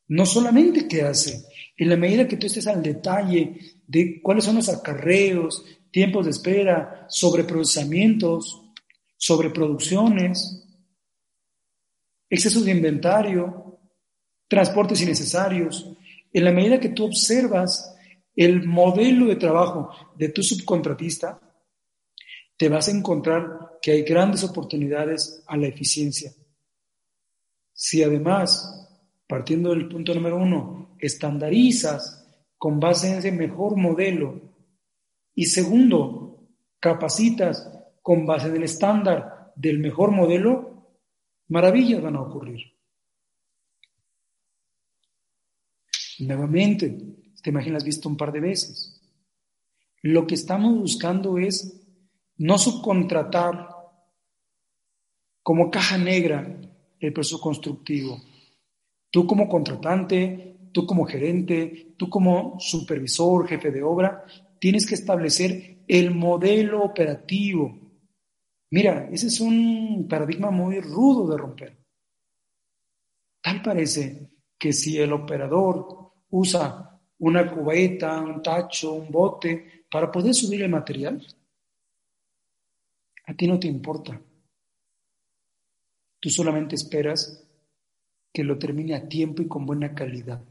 [0.08, 1.46] No solamente qué hace,
[1.78, 6.32] en la medida que tú estés al detalle de cuáles son los acarreos, tiempos de
[6.32, 8.62] espera, sobreprocesamientos,
[9.18, 10.66] sobreproducciones,
[12.30, 13.80] excesos de inventario,
[14.48, 15.92] transportes innecesarios,
[16.34, 17.96] en la medida que tú observas
[18.36, 21.40] el modelo de trabajo de tu subcontratista,
[22.58, 26.32] te vas a encontrar que hay grandes oportunidades a la eficiencia.
[27.74, 28.88] Si además,
[29.28, 32.26] partiendo del punto número uno, estandarizas
[32.58, 34.42] con base en ese mejor modelo
[35.34, 36.48] y segundo,
[36.80, 37.70] capacitas
[38.02, 40.88] con base en el estándar del mejor modelo,
[41.48, 42.74] maravillas van a ocurrir.
[46.20, 46.98] Nuevamente,
[47.42, 49.02] te imaginas visto un par de veces.
[50.04, 51.82] Lo que estamos buscando es
[52.38, 53.70] no subcontratar
[55.44, 56.60] como caja negra
[57.00, 58.22] el proceso constructivo.
[59.10, 64.26] Tú como contratante, tú como gerente, tú como supervisor, jefe de obra,
[64.60, 67.78] tienes que establecer el modelo operativo.
[68.70, 71.78] Mira, ese es un paradigma muy rudo de romper.
[73.42, 80.34] Tal parece que si el operador usa una cubeta, un tacho, un bote para poder
[80.34, 81.26] subir el material,
[83.26, 84.20] a ti no te importa.
[86.20, 87.48] Tú solamente esperas
[88.32, 90.42] que lo termine a tiempo y con buena calidad.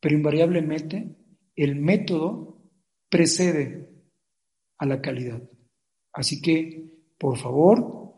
[0.00, 1.16] Pero invariablemente
[1.54, 2.62] el método
[3.08, 3.90] precede
[4.78, 5.42] a la calidad.
[6.12, 8.14] Así que, por favor,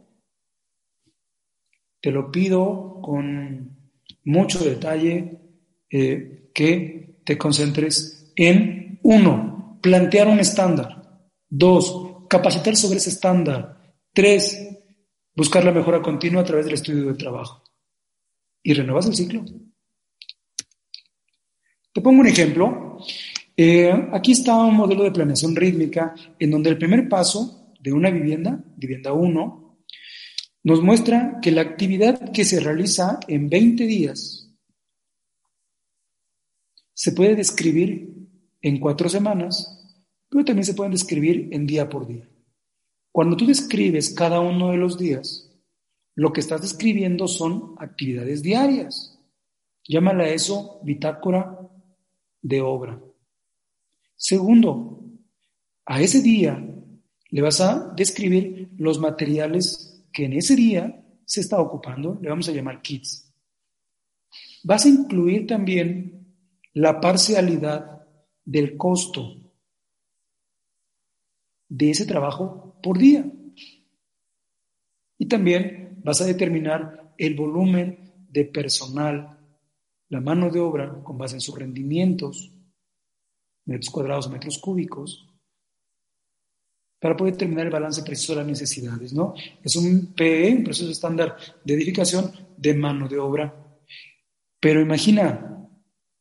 [2.00, 3.76] te lo pido con
[4.24, 5.40] mucho detalle
[5.90, 11.20] eh, que te concentres en, uno, plantear un estándar.
[11.48, 13.94] Dos, capacitar sobre ese estándar.
[14.12, 14.58] Tres,
[15.34, 17.62] buscar la mejora continua a través del estudio del trabajo.
[18.62, 19.44] Y renovas el ciclo.
[21.92, 22.98] Te pongo un ejemplo.
[23.56, 28.10] Eh, aquí está un modelo de planeación rítmica en donde el primer paso de una
[28.10, 29.78] vivienda, vivienda 1,
[30.64, 34.48] nos muestra que la actividad que se realiza en 20 días
[36.94, 38.14] se puede describir
[38.60, 39.82] en cuatro semanas
[40.32, 42.26] pero también se pueden describir en día por día.
[43.12, 45.52] Cuando tú describes cada uno de los días,
[46.14, 49.20] lo que estás describiendo son actividades diarias.
[49.86, 51.61] Llámala eso bitácora
[52.42, 53.00] de obra.
[54.16, 55.04] Segundo,
[55.86, 56.62] a ese día
[57.30, 62.48] le vas a describir los materiales que en ese día se está ocupando, le vamos
[62.48, 63.32] a llamar kits.
[64.64, 66.26] Vas a incluir también
[66.74, 68.06] la parcialidad
[68.44, 69.36] del costo
[71.68, 73.24] de ese trabajo por día.
[75.16, 79.38] Y también vas a determinar el volumen de personal,
[80.12, 82.52] la mano de obra con base en sus rendimientos,
[83.64, 85.26] metros cuadrados metros cúbicos,
[87.00, 89.32] para poder determinar el balance preciso de las necesidades, ¿no?
[89.64, 91.34] Es un PE, un proceso estándar
[91.64, 93.56] de edificación de mano de obra.
[94.60, 95.66] Pero imagina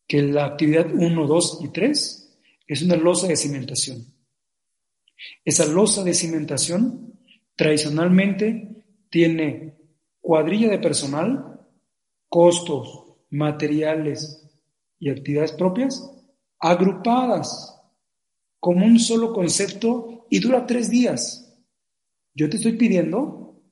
[0.07, 4.05] que la actividad 1, 2 y 3 es una losa de cimentación.
[5.43, 7.19] Esa losa de cimentación
[7.57, 9.75] tradicionalmente tiene
[10.21, 11.59] cuadrilla de personal,
[12.29, 13.00] costos,
[13.31, 14.47] materiales
[14.99, 16.07] y actividades propias
[16.59, 17.81] agrupadas
[18.59, 21.51] como un solo concepto y dura tres días.
[22.35, 23.63] Yo te estoy pidiendo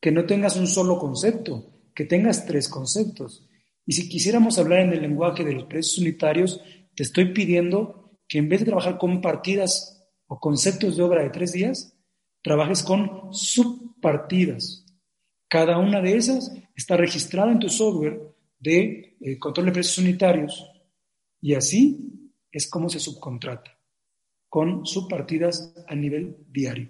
[0.00, 3.48] que no tengas un solo concepto, que tengas tres conceptos.
[3.86, 6.60] Y si quisiéramos hablar en el lenguaje de los precios unitarios,
[6.94, 11.30] te estoy pidiendo que en vez de trabajar con partidas o conceptos de obra de
[11.30, 11.96] tres días,
[12.42, 14.84] trabajes con subpartidas.
[15.48, 18.20] Cada una de esas está registrada en tu software
[18.58, 20.70] de eh, control de precios unitarios
[21.40, 23.72] y así es como se subcontrata.
[24.48, 26.88] con subpartidas a nivel diario.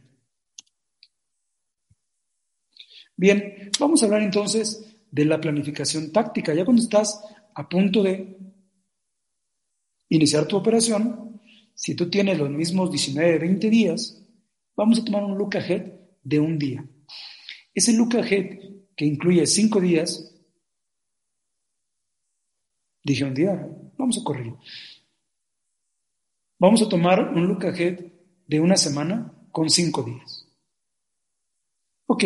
[3.16, 6.54] Bien, vamos a hablar entonces de la planificación táctica.
[6.54, 7.20] Ya cuando estás
[7.54, 8.36] a punto de
[10.10, 11.40] iniciar tu operación,
[11.74, 14.22] si tú tienes los mismos 19, 20 días,
[14.76, 15.92] vamos a tomar un look ahead
[16.22, 16.86] de un día.
[17.74, 18.58] Ese look ahead
[18.94, 20.35] que incluye 5 días,
[23.06, 24.52] dije un día, vamos a correr.
[26.58, 28.00] Vamos a tomar un look ahead
[28.48, 30.48] de una semana con 5 días.
[32.06, 32.24] Ok,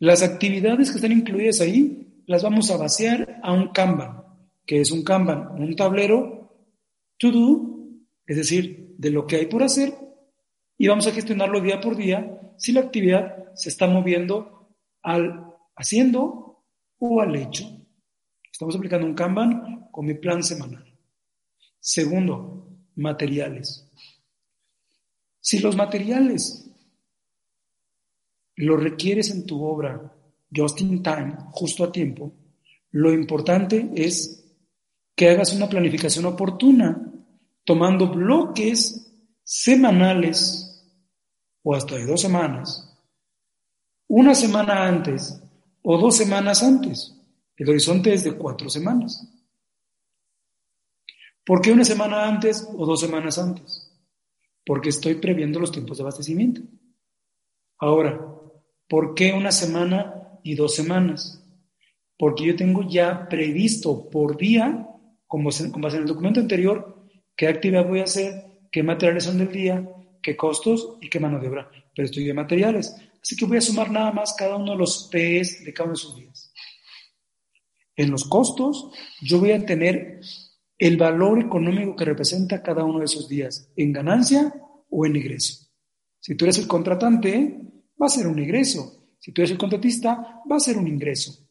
[0.00, 4.24] las actividades que están incluidas ahí las vamos a vaciar a un Kanban,
[4.64, 6.52] que es un Kanban, un tablero
[7.18, 7.78] to do,
[8.26, 9.94] es decir, de lo que hay por hacer,
[10.76, 14.68] y vamos a gestionarlo día por día si la actividad se está moviendo
[15.02, 16.64] al haciendo
[16.98, 17.75] o al hecho.
[18.56, 20.82] Estamos aplicando un Kanban con mi plan semanal.
[21.78, 23.86] Segundo, materiales.
[25.38, 26.66] Si los materiales
[28.54, 30.10] lo requieres en tu obra
[30.50, 32.32] just in time, justo a tiempo,
[32.92, 34.42] lo importante es
[35.14, 37.12] que hagas una planificación oportuna,
[37.62, 39.12] tomando bloques
[39.44, 40.82] semanales
[41.62, 42.98] o hasta de dos semanas,
[44.08, 45.42] una semana antes
[45.82, 47.15] o dos semanas antes.
[47.56, 49.32] El horizonte es de cuatro semanas.
[51.44, 53.92] ¿Por qué una semana antes o dos semanas antes?
[54.64, 56.62] Porque estoy previendo los tiempos de abastecimiento.
[57.78, 58.36] Ahora,
[58.88, 61.42] ¿Por qué una semana y dos semanas?
[62.16, 64.88] Porque yo tengo ya previsto por día,
[65.26, 67.04] como, como base en el documento anterior,
[67.36, 69.88] qué actividad voy a hacer, qué materiales son del día,
[70.22, 71.68] qué costos y qué mano de obra.
[71.94, 72.94] Pero estoy de materiales.
[73.20, 75.94] Así que voy a sumar nada más cada uno de los P's de cada uno
[75.94, 76.45] de esos días.
[77.96, 78.90] En los costos,
[79.22, 80.20] yo voy a tener
[80.78, 84.54] el valor económico que representa cada uno de esos días, en ganancia
[84.90, 85.66] o en ingreso.
[86.20, 87.58] Si tú eres el contratante,
[88.00, 89.14] va a ser un ingreso.
[89.18, 91.48] Si tú eres el contratista, va a ser un ingreso.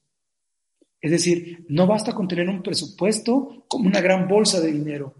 [1.01, 5.15] Es decir, no basta con tener un presupuesto como una gran bolsa de dinero.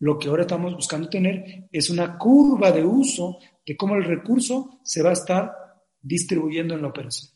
[0.00, 4.80] Lo que ahora estamos buscando tener es una curva de uso de cómo el recurso
[4.84, 5.52] se va a estar
[6.00, 7.32] distribuyendo en la operación.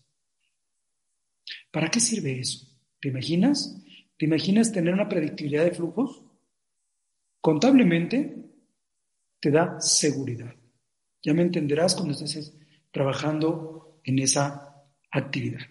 [1.70, 2.71] ¿Para qué sirve eso?
[3.02, 3.76] ¿Te imaginas?
[4.16, 6.22] ¿Te imaginas tener una predictibilidad de flujos?
[7.40, 8.36] Contablemente
[9.40, 10.54] te da seguridad.
[11.20, 12.56] Ya me entenderás cuando estés
[12.92, 15.62] trabajando en esa actividad.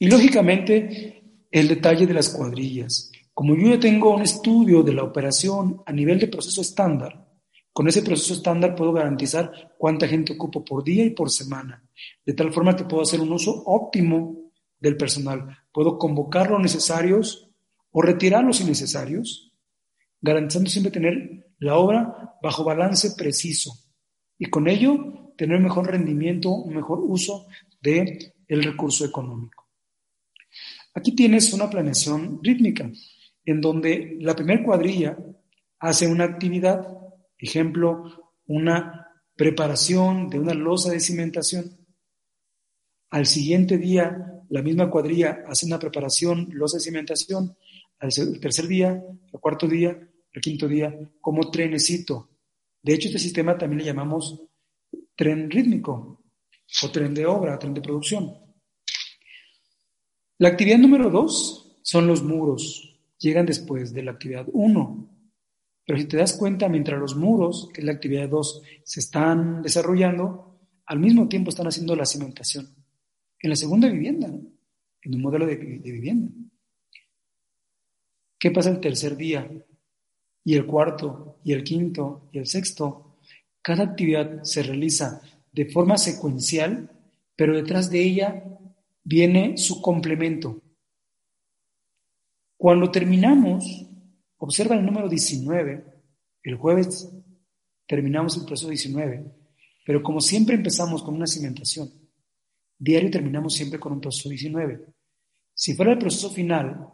[0.00, 3.12] Y lógicamente, el detalle de las cuadrillas.
[3.32, 7.28] Como yo ya tengo un estudio de la operación a nivel de proceso estándar,
[7.72, 11.88] con ese proceso estándar puedo garantizar cuánta gente ocupo por día y por semana,
[12.26, 14.47] de tal forma que puedo hacer un uso óptimo
[14.80, 15.58] del personal.
[15.72, 17.50] Puedo convocar los necesarios
[17.90, 19.52] o retirar los innecesarios,
[20.20, 23.72] garantizando siempre tener la obra bajo balance preciso.
[24.38, 27.46] Y con ello tener mejor rendimiento, un mejor uso
[28.48, 29.68] el recurso económico.
[30.94, 32.90] Aquí tienes una planeación rítmica,
[33.44, 35.16] en donde la primer cuadrilla
[35.78, 36.86] hace una actividad,
[37.38, 39.06] ejemplo, una
[39.36, 41.86] preparación de una losa de cimentación.
[43.10, 47.56] Al siguiente día, la misma cuadrilla hace una preparación, losa de cimentación.
[47.98, 52.30] Al tercer día, al cuarto día, al quinto día, como trenecito.
[52.82, 54.40] De hecho, este sistema también le llamamos
[55.14, 56.22] tren rítmico
[56.82, 58.34] o tren de obra, tren de producción.
[60.38, 63.00] La actividad número dos son los muros.
[63.18, 65.10] Llegan después de la actividad uno.
[65.84, 69.62] Pero si te das cuenta, mientras los muros, que es la actividad dos, se están
[69.62, 72.77] desarrollando, al mismo tiempo están haciendo la cimentación.
[73.40, 76.32] En la segunda vivienda, en un modelo de, de vivienda.
[78.38, 79.50] ¿Qué pasa el tercer día?
[80.44, 83.16] Y el cuarto, y el quinto, y el sexto,
[83.62, 85.20] cada actividad se realiza
[85.52, 86.90] de forma secuencial,
[87.36, 88.44] pero detrás de ella
[89.04, 90.62] viene su complemento.
[92.56, 93.86] Cuando terminamos,
[94.38, 95.84] observa el número 19,
[96.42, 97.08] el jueves
[97.86, 99.24] terminamos el proceso 19,
[99.84, 101.90] pero como siempre empezamos con una cimentación,
[102.78, 104.86] diario terminamos siempre con un proceso 19.
[105.54, 106.88] Si fuera el proceso final,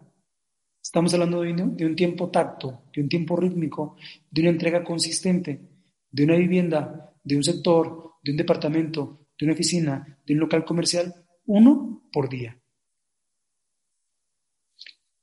[0.83, 3.97] estamos hablando de un, tiempo tacto, de un tiempo rítmico,
[4.31, 5.75] de una entrega consistente
[6.15, 10.65] de una vivienda, de un sector, de un departamento, de una oficina, de un local
[10.65, 11.13] comercial,
[11.47, 12.57] uno por día.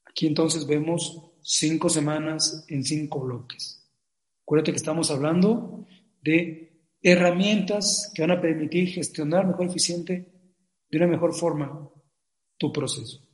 [0.04, 3.90] Aquí entonces vemos cinco semanas en cinco bloques.
[4.44, 5.88] Acuérdate que estamos hablando
[6.22, 10.30] de herramientas que van a permitir gestionar mejor eficiente,
[10.92, 11.90] de una mejor forma,
[12.58, 13.26] tu proceso.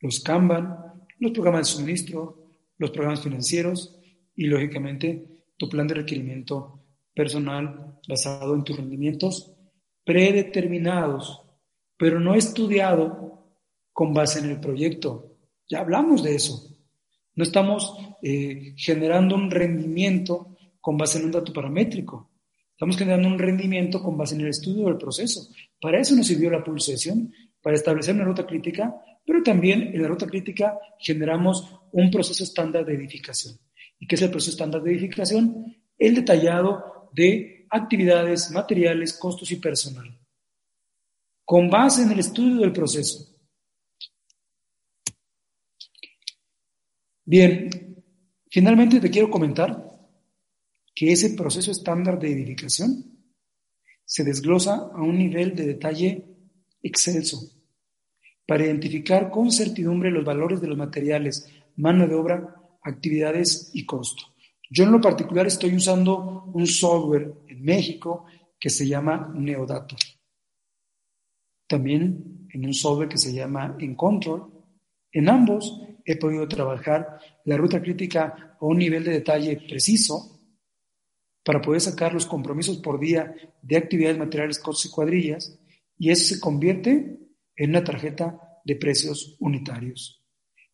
[0.00, 2.44] Los Kanban, los programas de suministro,
[2.76, 3.98] los programas financieros
[4.36, 9.52] y, lógicamente, tu plan de requerimiento personal basado en tus rendimientos
[10.04, 11.42] predeterminados,
[11.96, 13.54] pero no estudiado
[13.92, 15.38] con base en el proyecto.
[15.68, 16.76] Ya hablamos de eso.
[17.36, 22.30] No estamos eh, generando un rendimiento con base en un dato paramétrico.
[22.72, 25.48] Estamos generando un rendimiento con base en el estudio del proceso.
[25.84, 27.30] Para eso nos sirvió la pulsación,
[27.60, 32.86] para establecer una ruta crítica, pero también en la ruta crítica generamos un proceso estándar
[32.86, 33.58] de edificación.
[33.98, 35.76] ¿Y qué es el proceso estándar de edificación?
[35.98, 40.18] El detallado de actividades, materiales, costos y personal.
[41.44, 43.28] Con base en el estudio del proceso.
[47.26, 47.68] Bien,
[48.50, 49.84] finalmente te quiero comentar
[50.94, 53.13] que ese proceso estándar de edificación
[54.04, 56.24] se desglosa a un nivel de detalle
[56.82, 57.38] excelso
[58.46, 64.24] para identificar con certidumbre los valores de los materiales, mano de obra, actividades y costo.
[64.70, 68.26] Yo en lo particular estoy usando un software en México
[68.58, 69.96] que se llama Neodato.
[71.66, 74.50] También en un software que se llama Encontrol.
[75.12, 80.33] En ambos he podido trabajar la ruta crítica a un nivel de detalle preciso
[81.44, 85.58] para poder sacar los compromisos por día de actividades materiales, costos y cuadrillas,
[85.98, 87.18] y eso se convierte
[87.56, 90.22] en una tarjeta de precios unitarios.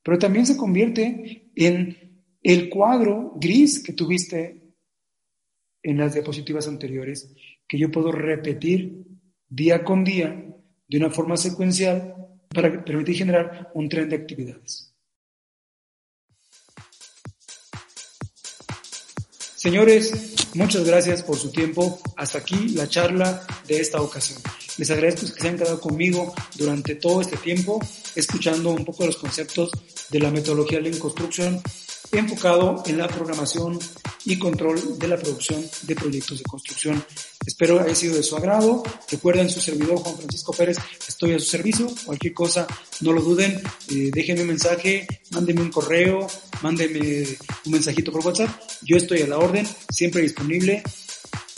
[0.02, 4.62] Pero también se convierte en el cuadro gris que tuviste
[5.82, 7.34] en las diapositivas anteriores,
[7.66, 9.06] que yo puedo repetir
[9.48, 10.46] día con día
[10.88, 12.14] de una forma secuencial
[12.48, 14.89] para permitir generar un tren de actividades.
[19.60, 20.14] Señores,
[20.54, 22.00] muchas gracias por su tiempo.
[22.16, 24.40] Hasta aquí la charla de esta ocasión.
[24.78, 27.78] Les agradezco que se hayan quedado conmigo durante todo este tiempo,
[28.14, 29.70] escuchando un poco los conceptos
[30.08, 31.60] de la metodología Lean Construction
[32.12, 33.78] enfocado en la programación
[34.24, 37.04] y control de la producción de proyectos de construcción.
[37.46, 38.82] Espero haya sido de su agrado.
[39.10, 40.78] Recuerden su servidor Juan Francisco Pérez,
[41.08, 41.88] estoy a su servicio.
[42.04, 42.66] Cualquier cosa,
[43.00, 46.26] no lo duden, eh, déjenme un mensaje, mándenme un correo,
[46.62, 47.26] mándenme
[47.66, 48.50] un mensajito por WhatsApp.
[48.82, 50.82] Yo estoy a la orden, siempre disponible.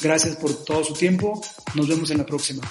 [0.00, 1.40] Gracias por todo su tiempo.
[1.74, 2.62] Nos vemos en la próxima.